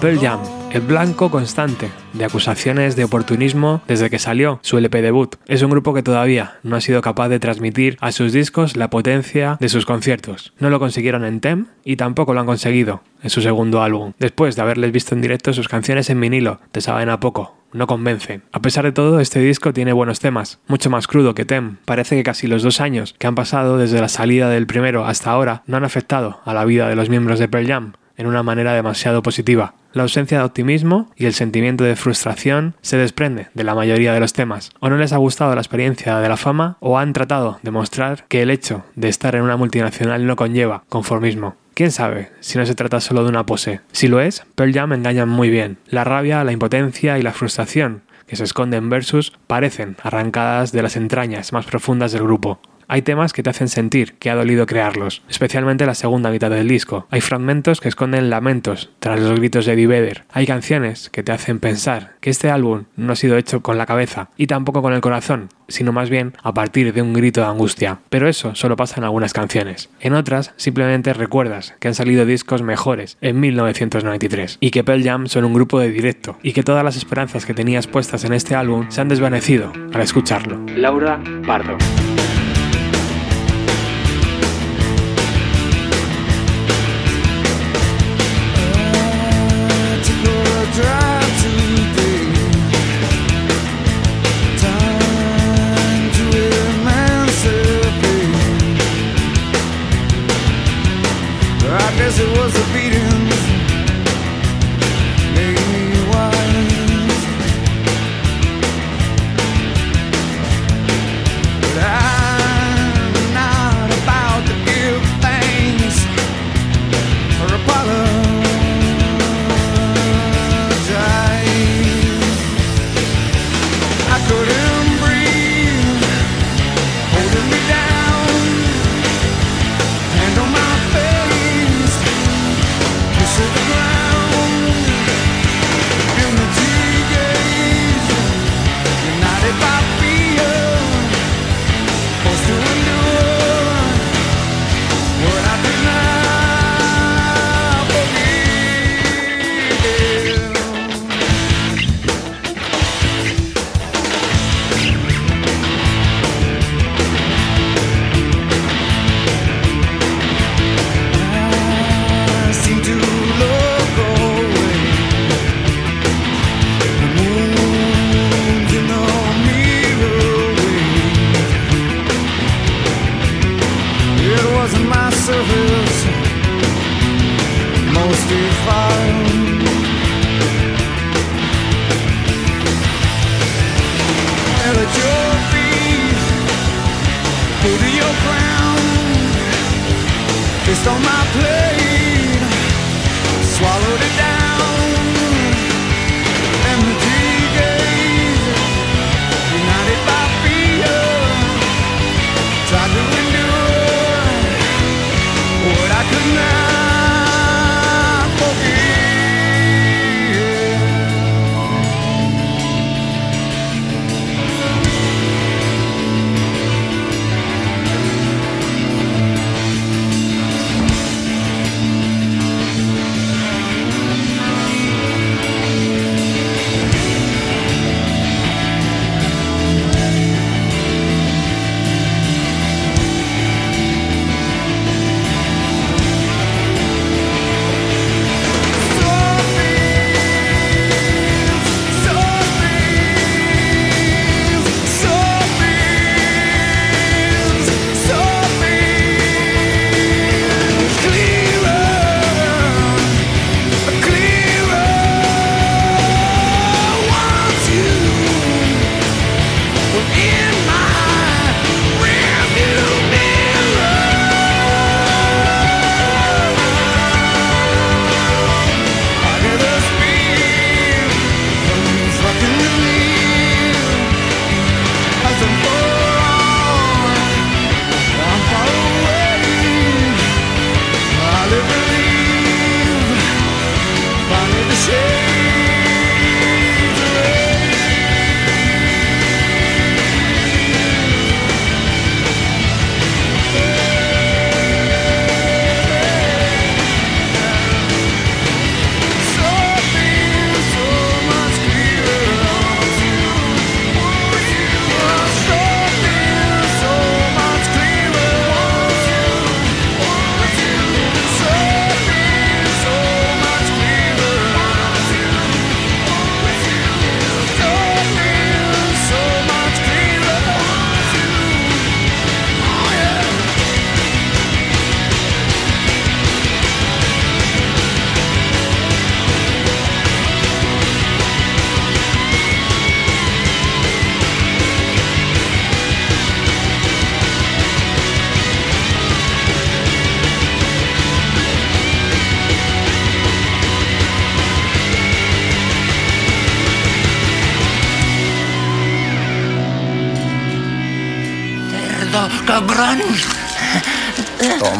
Pearl 0.00 0.18
Jam, 0.18 0.40
el 0.72 0.82
blanco 0.82 1.30
constante 1.30 1.90
de 2.12 2.24
acusaciones 2.24 2.94
de 2.94 3.04
oportunismo 3.04 3.82
desde 3.88 4.08
que 4.08 4.18
salió 4.18 4.60
su 4.62 4.78
LP 4.78 5.02
debut. 5.02 5.36
Es 5.46 5.62
un 5.62 5.70
grupo 5.70 5.94
que 5.94 6.02
todavía 6.02 6.58
no 6.62 6.76
ha 6.76 6.80
sido 6.80 7.02
capaz 7.02 7.28
de 7.28 7.40
transmitir 7.40 7.96
a 8.00 8.12
sus 8.12 8.32
discos 8.32 8.76
la 8.76 8.90
potencia 8.90 9.56
de 9.60 9.68
sus 9.68 9.84
conciertos. 9.84 10.52
No 10.58 10.70
lo 10.70 10.78
consiguieron 10.78 11.24
en 11.24 11.40
Tem 11.40 11.66
y 11.84 11.96
tampoco 11.96 12.34
lo 12.34 12.40
han 12.40 12.46
conseguido 12.46 13.02
en 13.22 13.30
su 13.30 13.40
segundo 13.40 13.82
álbum. 13.82 14.12
Después 14.18 14.54
de 14.54 14.62
haberles 14.62 14.92
visto 14.92 15.14
en 15.14 15.22
directo, 15.22 15.52
sus 15.52 15.68
canciones 15.68 16.08
en 16.08 16.20
vinilo 16.20 16.60
te 16.70 16.80
saben 16.80 17.08
a 17.08 17.18
poco, 17.18 17.56
no 17.72 17.86
convencen. 17.86 18.42
A 18.52 18.62
pesar 18.62 18.84
de 18.84 18.92
todo, 18.92 19.18
este 19.18 19.40
disco 19.40 19.72
tiene 19.72 19.92
buenos 19.92 20.20
temas, 20.20 20.60
mucho 20.68 20.88
más 20.88 21.08
crudo 21.08 21.34
que 21.34 21.44
Tem. 21.44 21.78
Parece 21.84 22.16
que 22.16 22.22
casi 22.22 22.46
los 22.46 22.62
dos 22.62 22.80
años 22.80 23.14
que 23.18 23.26
han 23.26 23.34
pasado 23.34 23.76
desde 23.76 24.00
la 24.00 24.08
salida 24.08 24.48
del 24.48 24.66
primero 24.66 25.04
hasta 25.04 25.30
ahora 25.30 25.62
no 25.66 25.76
han 25.76 25.84
afectado 25.84 26.40
a 26.44 26.54
la 26.54 26.64
vida 26.64 26.88
de 26.88 26.96
los 26.96 27.08
miembros 27.08 27.38
de 27.40 27.48
Pearl 27.48 27.66
Jam 27.66 27.92
en 28.16 28.26
una 28.26 28.42
manera 28.42 28.74
demasiado 28.74 29.22
positiva. 29.22 29.74
La 29.92 30.02
ausencia 30.02 30.38
de 30.38 30.44
optimismo 30.44 31.10
y 31.16 31.26
el 31.26 31.34
sentimiento 31.34 31.82
de 31.82 31.96
frustración 31.96 32.74
se 32.80 32.96
desprende 32.96 33.48
de 33.54 33.64
la 33.64 33.74
mayoría 33.74 34.12
de 34.12 34.20
los 34.20 34.32
temas. 34.32 34.70
O 34.78 34.88
no 34.88 34.96
les 34.96 35.12
ha 35.12 35.16
gustado 35.16 35.54
la 35.54 35.60
experiencia 35.60 36.18
de 36.18 36.28
la 36.28 36.36
fama 36.36 36.76
o 36.78 36.98
han 36.98 37.12
tratado 37.12 37.58
de 37.62 37.72
mostrar 37.72 38.24
que 38.28 38.42
el 38.42 38.50
hecho 38.50 38.84
de 38.94 39.08
estar 39.08 39.34
en 39.34 39.42
una 39.42 39.56
multinacional 39.56 40.26
no 40.26 40.36
conlleva 40.36 40.84
conformismo. 40.88 41.56
¿Quién 41.74 41.90
sabe 41.90 42.30
si 42.40 42.58
no 42.58 42.66
se 42.66 42.74
trata 42.74 43.00
solo 43.00 43.24
de 43.24 43.30
una 43.30 43.46
pose? 43.46 43.80
Si 43.90 44.06
lo 44.06 44.20
es, 44.20 44.44
Pearl 44.54 44.72
Jam 44.72 44.92
engañan 44.92 45.28
muy 45.28 45.50
bien. 45.50 45.78
La 45.86 46.04
rabia, 46.04 46.44
la 46.44 46.52
impotencia 46.52 47.18
y 47.18 47.22
la 47.22 47.32
frustración 47.32 48.02
que 48.26 48.36
se 48.36 48.44
esconden 48.44 48.84
en 48.84 48.90
versus 48.90 49.32
parecen 49.48 49.96
arrancadas 50.04 50.70
de 50.70 50.82
las 50.82 50.96
entrañas 50.96 51.52
más 51.52 51.66
profundas 51.66 52.12
del 52.12 52.22
grupo. 52.22 52.60
Hay 52.92 53.02
temas 53.02 53.32
que 53.32 53.44
te 53.44 53.50
hacen 53.50 53.68
sentir 53.68 54.14
que 54.14 54.30
ha 54.30 54.34
dolido 54.34 54.66
crearlos, 54.66 55.22
especialmente 55.28 55.86
la 55.86 55.94
segunda 55.94 56.28
mitad 56.28 56.50
del 56.50 56.66
disco. 56.66 57.06
Hay 57.10 57.20
fragmentos 57.20 57.80
que 57.80 57.88
esconden 57.88 58.30
lamentos 58.30 58.90
tras 58.98 59.20
los 59.20 59.38
gritos 59.38 59.64
de 59.64 59.74
Eddie 59.74 59.86
Vedder. 59.86 60.24
Hay 60.32 60.44
canciones 60.44 61.08
que 61.08 61.22
te 61.22 61.30
hacen 61.30 61.60
pensar 61.60 62.14
que 62.18 62.30
este 62.30 62.50
álbum 62.50 62.86
no 62.96 63.12
ha 63.12 63.16
sido 63.16 63.36
hecho 63.36 63.60
con 63.60 63.78
la 63.78 63.86
cabeza 63.86 64.30
y 64.36 64.48
tampoco 64.48 64.82
con 64.82 64.92
el 64.92 65.00
corazón, 65.02 65.50
sino 65.68 65.92
más 65.92 66.10
bien 66.10 66.32
a 66.42 66.52
partir 66.52 66.92
de 66.92 67.00
un 67.00 67.12
grito 67.12 67.40
de 67.40 67.46
angustia. 67.46 68.00
Pero 68.08 68.28
eso 68.28 68.56
solo 68.56 68.74
pasa 68.74 68.96
en 68.96 69.04
algunas 69.04 69.32
canciones. 69.32 69.88
En 70.00 70.14
otras, 70.14 70.52
simplemente 70.56 71.12
recuerdas 71.12 71.76
que 71.78 71.86
han 71.86 71.94
salido 71.94 72.26
discos 72.26 72.62
mejores 72.62 73.18
en 73.20 73.38
1993 73.38 74.58
y 74.58 74.72
que 74.72 74.82
Pearl 74.82 75.04
Jam 75.04 75.28
son 75.28 75.44
un 75.44 75.54
grupo 75.54 75.78
de 75.78 75.92
directo 75.92 76.40
y 76.42 76.54
que 76.54 76.64
todas 76.64 76.82
las 76.82 76.96
esperanzas 76.96 77.46
que 77.46 77.54
tenías 77.54 77.86
puestas 77.86 78.24
en 78.24 78.32
este 78.32 78.56
álbum 78.56 78.90
se 78.90 79.00
han 79.00 79.08
desvanecido 79.08 79.72
al 79.92 80.00
escucharlo. 80.00 80.58
Laura 80.74 81.22
Pardo. 81.46 81.78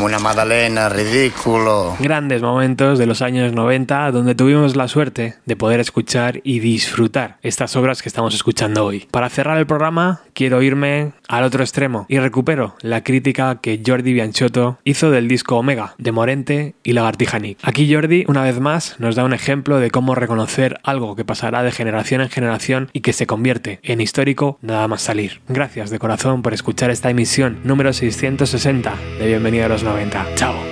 Una 0.02 0.18
magdalena, 0.18 0.88
ridículo. 0.88 1.94
Grandes 1.98 2.40
momentos 2.40 2.98
de 2.98 3.04
los 3.04 3.20
años 3.20 3.52
90 3.52 4.10
donde 4.12 4.34
tuvimos 4.34 4.74
la 4.74 4.88
suerte 4.88 5.34
de 5.44 5.56
poder 5.56 5.78
escuchar 5.78 6.40
y 6.42 6.60
disfrutar 6.60 7.36
estas 7.42 7.76
obras 7.76 8.00
que 8.00 8.08
estamos 8.08 8.34
escuchando 8.34 8.86
hoy. 8.86 9.06
Para 9.10 9.28
cerrar 9.28 9.58
el 9.58 9.66
programa 9.66 10.22
quiero 10.32 10.62
irme 10.62 11.12
al 11.28 11.44
otro 11.44 11.62
extremo 11.62 12.06
y 12.08 12.18
recupero 12.18 12.76
la 12.80 13.04
crítica 13.04 13.60
que 13.60 13.82
Jordi 13.86 14.14
Bianchotto 14.14 14.78
hizo 14.84 15.10
del 15.10 15.28
disco 15.28 15.56
Omega 15.56 15.94
de 15.98 16.12
Morente 16.12 16.74
y 16.82 16.94
Lagartija 16.94 17.38
Nick. 17.38 17.58
Aquí 17.62 17.92
Jordi 17.92 18.24
una 18.26 18.42
vez 18.42 18.58
más 18.58 18.96
nos 19.00 19.16
da 19.16 19.24
un 19.24 19.34
ejemplo 19.34 19.80
de 19.80 19.90
cómo 19.90 20.14
reconocer 20.14 20.80
algo 20.82 21.14
que 21.14 21.26
pasará 21.26 21.62
de 21.62 21.72
generación 21.72 22.22
en 22.22 22.30
generación 22.30 22.88
y 22.94 23.00
que 23.00 23.12
se 23.12 23.26
convierte 23.26 23.80
en 23.82 24.00
histórico 24.00 24.58
nada 24.62 24.88
más 24.88 25.02
salir. 25.02 25.42
Gracias 25.48 25.90
de 25.90 25.98
corazón 25.98 26.40
por 26.40 26.54
escuchar 26.54 26.90
esta 26.90 27.10
emisión 27.10 27.60
número 27.64 27.92
660 27.92 28.94
de 29.18 29.26
Bienvenido 29.26 29.66
a 29.66 29.68
los 29.68 29.84
90. 29.96 30.36
Chao. 30.36 30.69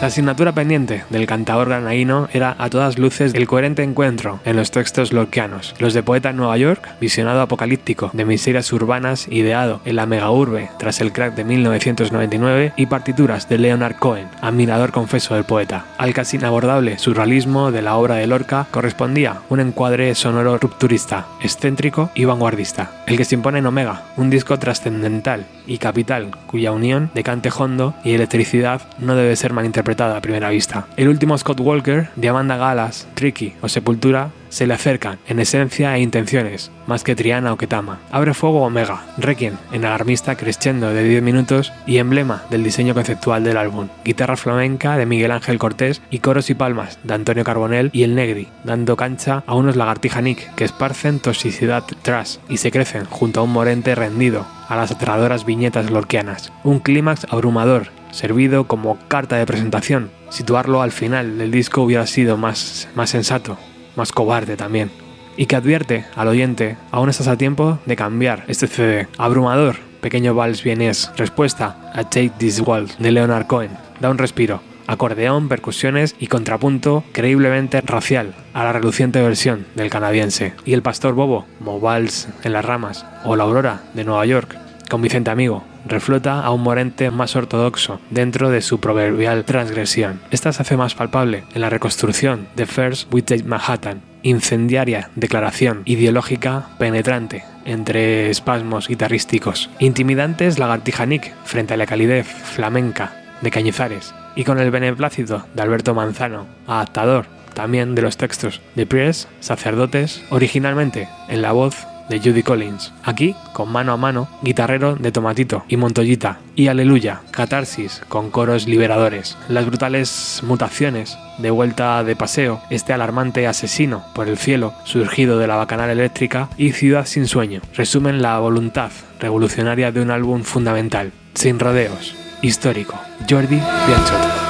La 0.00 0.06
asignatura 0.06 0.52
pendiente 0.52 1.02
del 1.10 1.26
cantador 1.26 1.70
granaíno 1.70 2.28
era 2.32 2.54
a 2.60 2.70
todas 2.70 3.00
luces 3.00 3.34
el 3.34 3.48
coherente 3.48 3.82
encuentro 3.82 4.38
en 4.44 4.54
los 4.54 4.70
textos 4.70 5.12
lorquianos, 5.12 5.74
los 5.80 5.92
de 5.92 6.04
Poeta 6.04 6.30
en 6.30 6.36
Nueva 6.36 6.56
York, 6.56 6.88
visionado 7.00 7.40
apocalíptico 7.40 8.10
de 8.12 8.24
miserias 8.24 8.72
urbanas 8.72 9.26
ideado 9.28 9.80
en 9.84 9.96
la 9.96 10.06
megaurbe 10.06 10.70
tras 10.78 11.00
el 11.00 11.10
crack 11.10 11.34
de 11.34 11.42
1999 11.42 12.74
y 12.76 12.86
partituras 12.86 13.48
de 13.48 13.58
Leonard 13.58 13.96
Cohen, 13.96 14.28
admirador 14.40 14.92
confeso 14.92 15.34
del 15.34 15.42
poeta. 15.42 15.84
Al 15.98 16.14
casi 16.14 16.36
inabordable 16.36 16.96
surrealismo 16.98 17.72
de 17.72 17.82
la 17.82 17.96
obra 17.96 18.14
de 18.14 18.28
Lorca 18.28 18.68
correspondía 18.70 19.38
un 19.48 19.58
encuadre 19.58 20.14
sonoro 20.14 20.58
rupturista, 20.58 21.26
excéntrico 21.42 22.12
y 22.14 22.24
vanguardista, 22.24 22.92
el 23.08 23.16
que 23.16 23.24
se 23.24 23.34
impone 23.34 23.58
en 23.58 23.66
Omega, 23.66 24.04
un 24.16 24.30
disco 24.30 24.60
trascendental 24.60 25.44
y 25.66 25.78
capital 25.78 26.30
cuya 26.46 26.70
unión 26.70 27.10
de 27.14 27.24
cante 27.24 27.50
hondo 27.50 27.94
y 28.04 28.12
electricidad 28.12 28.80
no 28.98 29.16
debe 29.16 29.34
ser 29.34 29.52
malinterpretada 29.52 29.87
a 29.88 30.20
primera 30.20 30.50
vista. 30.50 30.86
El 30.96 31.08
último 31.08 31.36
Scott 31.38 31.60
Walker, 31.60 32.10
de 32.14 32.28
Amanda 32.28 32.56
Galas, 32.58 33.08
Tricky 33.14 33.54
o 33.62 33.68
Sepultura 33.68 34.30
se 34.50 34.66
le 34.66 34.74
acercan 34.74 35.18
en 35.26 35.40
esencia 35.40 35.96
e 35.96 36.00
intenciones, 36.00 36.70
más 36.86 37.04
que 37.04 37.14
Triana 37.14 37.52
o 37.52 37.56
Ketama. 37.56 37.98
Abre 38.10 38.34
fuego 38.34 38.62
Omega, 38.62 39.04
Requiem 39.16 39.56
en 39.72 39.84
alarmista 39.84 40.36
crescendo 40.36 40.92
de 40.92 41.02
10 41.02 41.22
minutos 41.22 41.72
y 41.86 41.98
emblema 41.98 42.42
del 42.50 42.64
diseño 42.64 42.94
conceptual 42.94 43.44
del 43.44 43.56
álbum. 43.56 43.88
Guitarra 44.04 44.36
flamenca 44.36 44.96
de 44.96 45.06
Miguel 45.06 45.30
Ángel 45.30 45.58
Cortés 45.58 46.02
y 46.10 46.18
coros 46.18 46.50
y 46.50 46.54
palmas 46.54 46.98
de 47.02 47.14
Antonio 47.14 47.44
Carbonell 47.44 47.90
y 47.92 48.02
El 48.02 48.14
Negri, 48.14 48.48
dando 48.64 48.96
cancha 48.96 49.42
a 49.46 49.54
unos 49.54 49.76
lagartija 49.76 50.20
Nick 50.20 50.54
que 50.54 50.64
esparcen 50.64 51.20
toxicidad 51.20 51.84
tras 52.02 52.40
y 52.48 52.58
se 52.58 52.70
crecen 52.70 53.04
junto 53.06 53.40
a 53.40 53.44
un 53.44 53.52
morente 53.52 53.94
rendido 53.94 54.46
a 54.68 54.76
las 54.76 54.90
aterradoras 54.90 55.44
viñetas 55.46 55.90
lorquianas. 55.90 56.52
Un 56.62 56.80
clímax 56.80 57.26
abrumador 57.30 57.97
servido 58.10 58.66
como 58.66 58.98
carta 59.08 59.36
de 59.36 59.46
presentación. 59.46 60.10
Situarlo 60.30 60.82
al 60.82 60.92
final 60.92 61.38
del 61.38 61.50
disco 61.50 61.82
hubiera 61.82 62.06
sido 62.06 62.36
más, 62.36 62.88
más 62.94 63.10
sensato, 63.10 63.58
más 63.96 64.12
cobarde 64.12 64.56
también. 64.56 64.90
Y 65.36 65.46
que 65.46 65.56
advierte 65.56 66.04
al 66.16 66.28
oyente, 66.28 66.76
aún 66.90 67.08
estás 67.08 67.28
a 67.28 67.36
tiempo 67.36 67.78
de 67.86 67.96
cambiar 67.96 68.44
este 68.48 68.66
CD. 68.66 69.08
Abrumador, 69.18 69.76
pequeño 70.00 70.34
vals 70.34 70.62
vienés, 70.64 71.10
respuesta 71.16 71.92
a 71.94 72.04
Take 72.04 72.32
This 72.38 72.60
World 72.60 72.96
de 72.98 73.12
Leonard 73.12 73.46
Cohen. 73.46 73.70
Da 74.00 74.10
un 74.10 74.18
respiro. 74.18 74.60
Acordeón, 74.88 75.48
percusiones 75.48 76.16
y 76.18 76.28
contrapunto 76.28 77.04
creíblemente 77.12 77.82
racial 77.82 78.34
a 78.54 78.64
la 78.64 78.72
reluciente 78.72 79.20
versión 79.20 79.66
del 79.74 79.90
canadiense. 79.90 80.54
Y 80.64 80.72
el 80.72 80.80
pastor 80.80 81.12
Bobo, 81.12 81.44
como 81.62 81.94
en 81.94 82.52
las 82.52 82.64
ramas, 82.64 83.04
o 83.24 83.36
la 83.36 83.44
Aurora 83.44 83.82
de 83.92 84.04
Nueva 84.04 84.24
York, 84.24 84.56
con 84.88 85.02
Vicente 85.02 85.30
Amigo, 85.30 85.64
reflota 85.86 86.40
a 86.40 86.50
un 86.50 86.62
morente 86.62 87.10
más 87.10 87.36
ortodoxo 87.36 88.00
dentro 88.10 88.50
de 88.50 88.62
su 88.62 88.80
proverbial 88.80 89.44
transgresión. 89.44 90.20
Esta 90.30 90.52
se 90.52 90.62
hace 90.62 90.76
más 90.76 90.94
palpable 90.94 91.44
en 91.54 91.60
la 91.60 91.70
reconstrucción 91.70 92.48
de 92.56 92.66
First 92.66 93.12
We 93.12 93.24
Manhattan, 93.44 94.02
incendiaria 94.22 95.10
declaración 95.14 95.82
ideológica 95.84 96.68
penetrante 96.78 97.44
entre 97.64 98.30
espasmos 98.30 98.88
guitarrísticos, 98.88 99.70
intimidantes 99.78 100.58
lagartija 100.58 101.06
Nick 101.06 101.34
frente 101.44 101.74
a 101.74 101.76
la 101.76 101.86
calidez 101.86 102.26
flamenca 102.26 103.12
de 103.42 103.50
Cañizares 103.50 104.14
y 104.34 104.44
con 104.44 104.58
el 104.58 104.70
beneplácito 104.70 105.44
de 105.54 105.62
Alberto 105.62 105.94
Manzano, 105.94 106.46
adaptador 106.66 107.26
también 107.54 107.96
de 107.96 108.02
los 108.02 108.16
textos 108.16 108.60
de 108.76 108.86
Priest, 108.86 109.28
sacerdotes, 109.40 110.22
originalmente 110.30 111.08
en 111.28 111.42
la 111.42 111.50
voz 111.50 111.88
de 112.08 112.20
Judy 112.20 112.42
Collins. 112.42 112.92
Aquí, 113.04 113.34
con 113.52 113.70
mano 113.70 113.92
a 113.92 113.96
mano, 113.96 114.28
guitarrero 114.42 114.96
de 114.96 115.12
Tomatito 115.12 115.64
y 115.68 115.76
Montoyita. 115.76 116.38
Y 116.54 116.68
Aleluya, 116.68 117.20
catarsis 117.30 118.02
con 118.08 118.30
coros 118.30 118.66
liberadores. 118.66 119.36
Las 119.48 119.66
brutales 119.66 120.40
mutaciones 120.44 121.18
de 121.38 121.50
vuelta 121.50 122.02
de 122.04 122.16
paseo, 122.16 122.60
este 122.70 122.92
alarmante 122.92 123.46
asesino 123.46 124.04
por 124.14 124.28
el 124.28 124.38
cielo, 124.38 124.74
surgido 124.84 125.38
de 125.38 125.46
la 125.46 125.56
bacanal 125.56 125.90
eléctrica 125.90 126.48
y 126.56 126.72
Ciudad 126.72 127.06
sin 127.06 127.26
sueño, 127.26 127.60
resumen 127.74 128.22
la 128.22 128.38
voluntad 128.38 128.90
revolucionaria 129.20 129.92
de 129.92 130.00
un 130.00 130.10
álbum 130.10 130.42
fundamental, 130.42 131.12
sin 131.34 131.58
rodeos, 131.58 132.14
histórico. 132.42 132.98
Jordi 133.28 133.60
Bianchotto. 133.86 134.47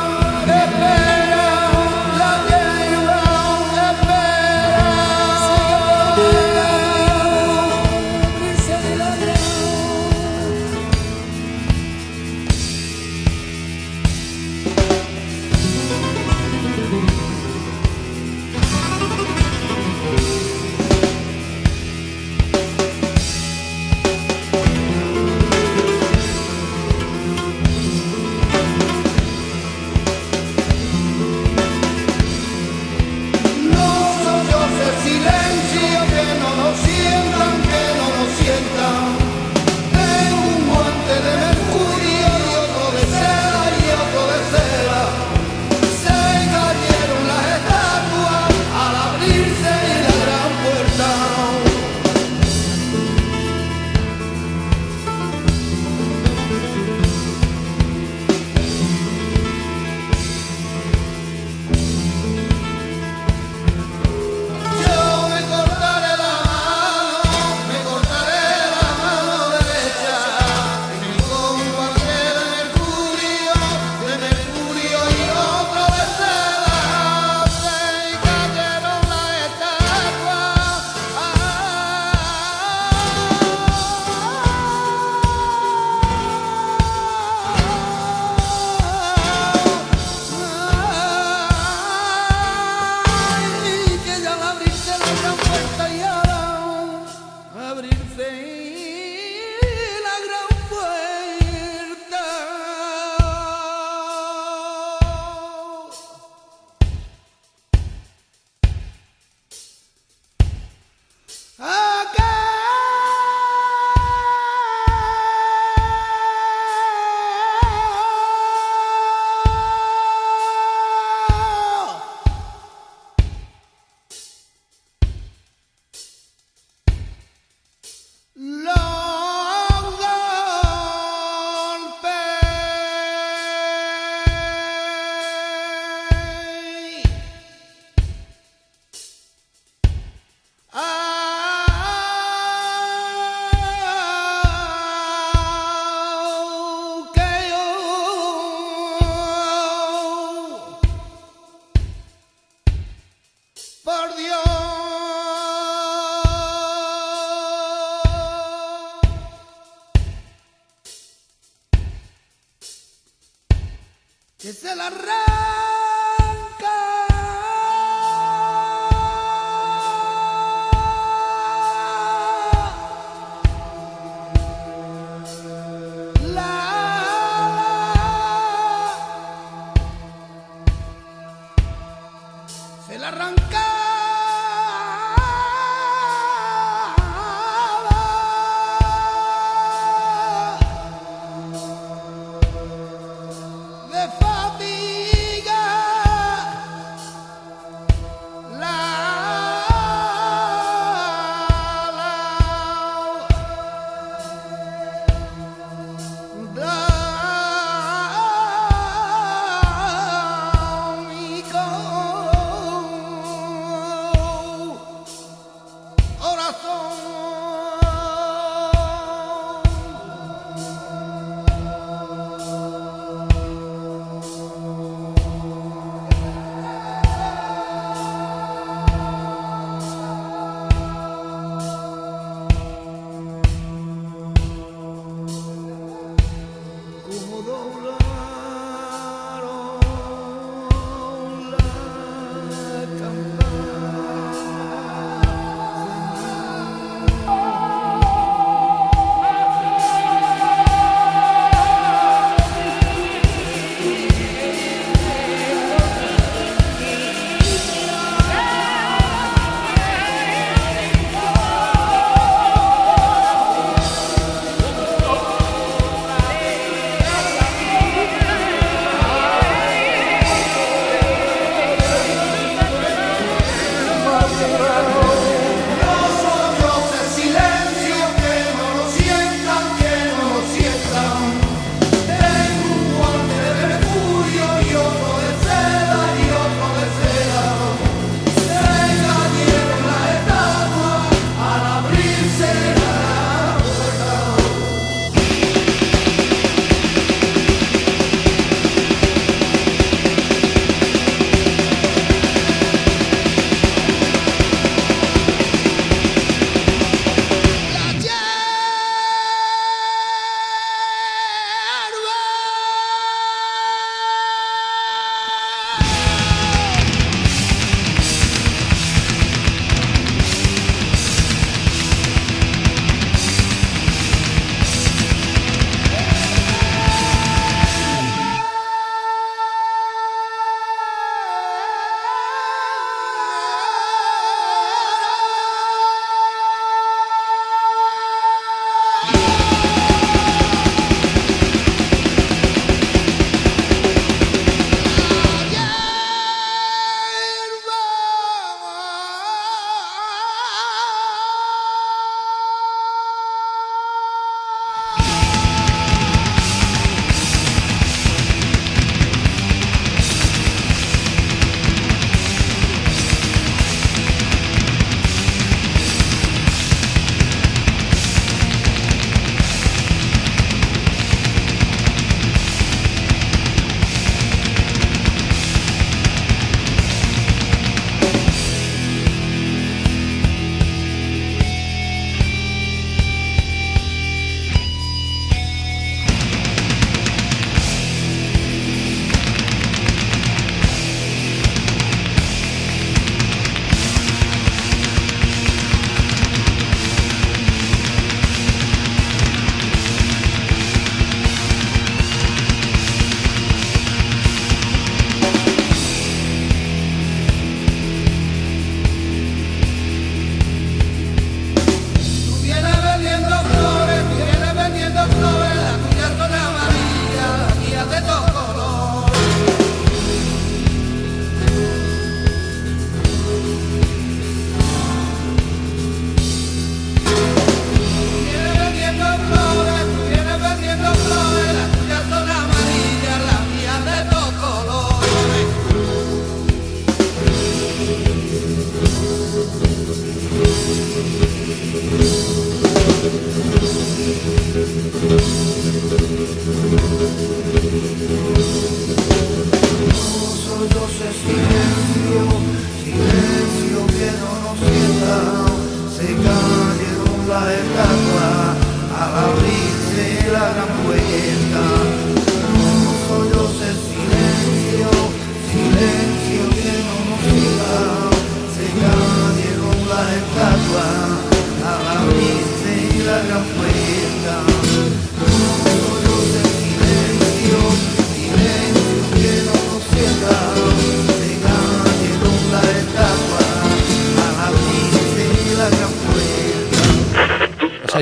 Que 164.38 164.52
se 164.52 164.76
la 164.76 164.88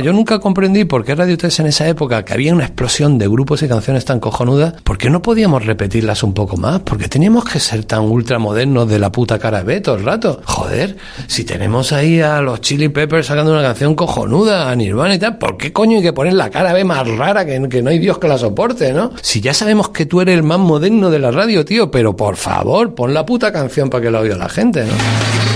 yo 0.07 0.13
nunca 0.13 0.39
comprendí 0.39 0.85
por 0.85 1.05
qué 1.05 1.17
Radio 1.17 1.37
3 1.37 1.59
en 1.59 1.67
esa 1.67 1.89
época, 1.89 2.25
que 2.25 2.33
había 2.33 2.55
una 2.55 2.63
explosión 2.63 3.19
de 3.19 3.27
grupos 3.27 3.65
y 3.65 3.69
canciones 3.69 4.05
tan 4.05 4.21
cojonudas, 4.21 4.75
¿por 4.85 4.99
qué 4.99 5.11
no 5.11 5.21
podíamos 5.21 5.67
repetirlas 5.67 6.23
un 6.23 6.33
poco 6.33 6.57
más? 6.57 6.79
¿Por 6.83 6.97
qué 6.97 7.09
teníamos 7.09 7.45
que 7.45 7.59
ser 7.59 7.85
tan 7.87 8.03
ultramodernos 8.03 8.89
de 8.89 9.01
la 9.01 9.11
puta 9.11 9.41
cara 9.41 9.65
B 9.65 9.81
todo 9.81 9.97
el 9.97 10.05
rato? 10.05 10.41
Joder, 10.45 10.97
si 11.27 11.43
tenemos 11.43 11.91
ahí 11.91 12.21
a 12.21 12.41
los 12.41 12.61
Chili 12.61 12.89
Peppers 12.89 13.27
sacando 13.27 13.51
una 13.51 13.63
canción 13.63 13.97
cojonuda, 13.97 14.71
a 14.71 14.77
Nirvana 14.77 15.17
y 15.17 15.19
tal, 15.19 15.39
¿por 15.39 15.57
qué 15.57 15.73
coño 15.73 15.97
hay 15.97 16.05
que 16.05 16.13
poner 16.13 16.35
la 16.35 16.51
cara 16.51 16.73
B 16.73 16.85
más 16.85 17.05
rara 17.09 17.45
que, 17.45 17.69
que 17.69 17.83
no 17.83 17.91
hay 17.91 17.99
Dios 17.99 18.19
que 18.19 18.29
la 18.29 18.39
soporte, 18.39 18.93
¿no? 18.93 19.11
Si 19.23 19.41
ya 19.41 19.55
sabemos 19.55 19.89
que 19.89 20.07
tú 20.07 20.21
eres 20.21 20.37
el 20.37 20.45
más 20.45 20.61
moderno 20.61 21.11
de 21.11 21.19
la 21.19 21.33
radio, 21.33 21.65
tío, 21.65 21.91
pero 21.91 22.15
por 22.15 22.37
favor, 22.37 22.95
pon 22.95 23.13
la 23.13 23.27
puta 23.27 23.51
canción 23.51 23.91
para 23.91 24.05
que 24.05 24.11
la 24.13 24.21
oiga 24.21 24.37
la 24.37 24.49
gente, 24.49 24.85
¿no? 24.85 25.56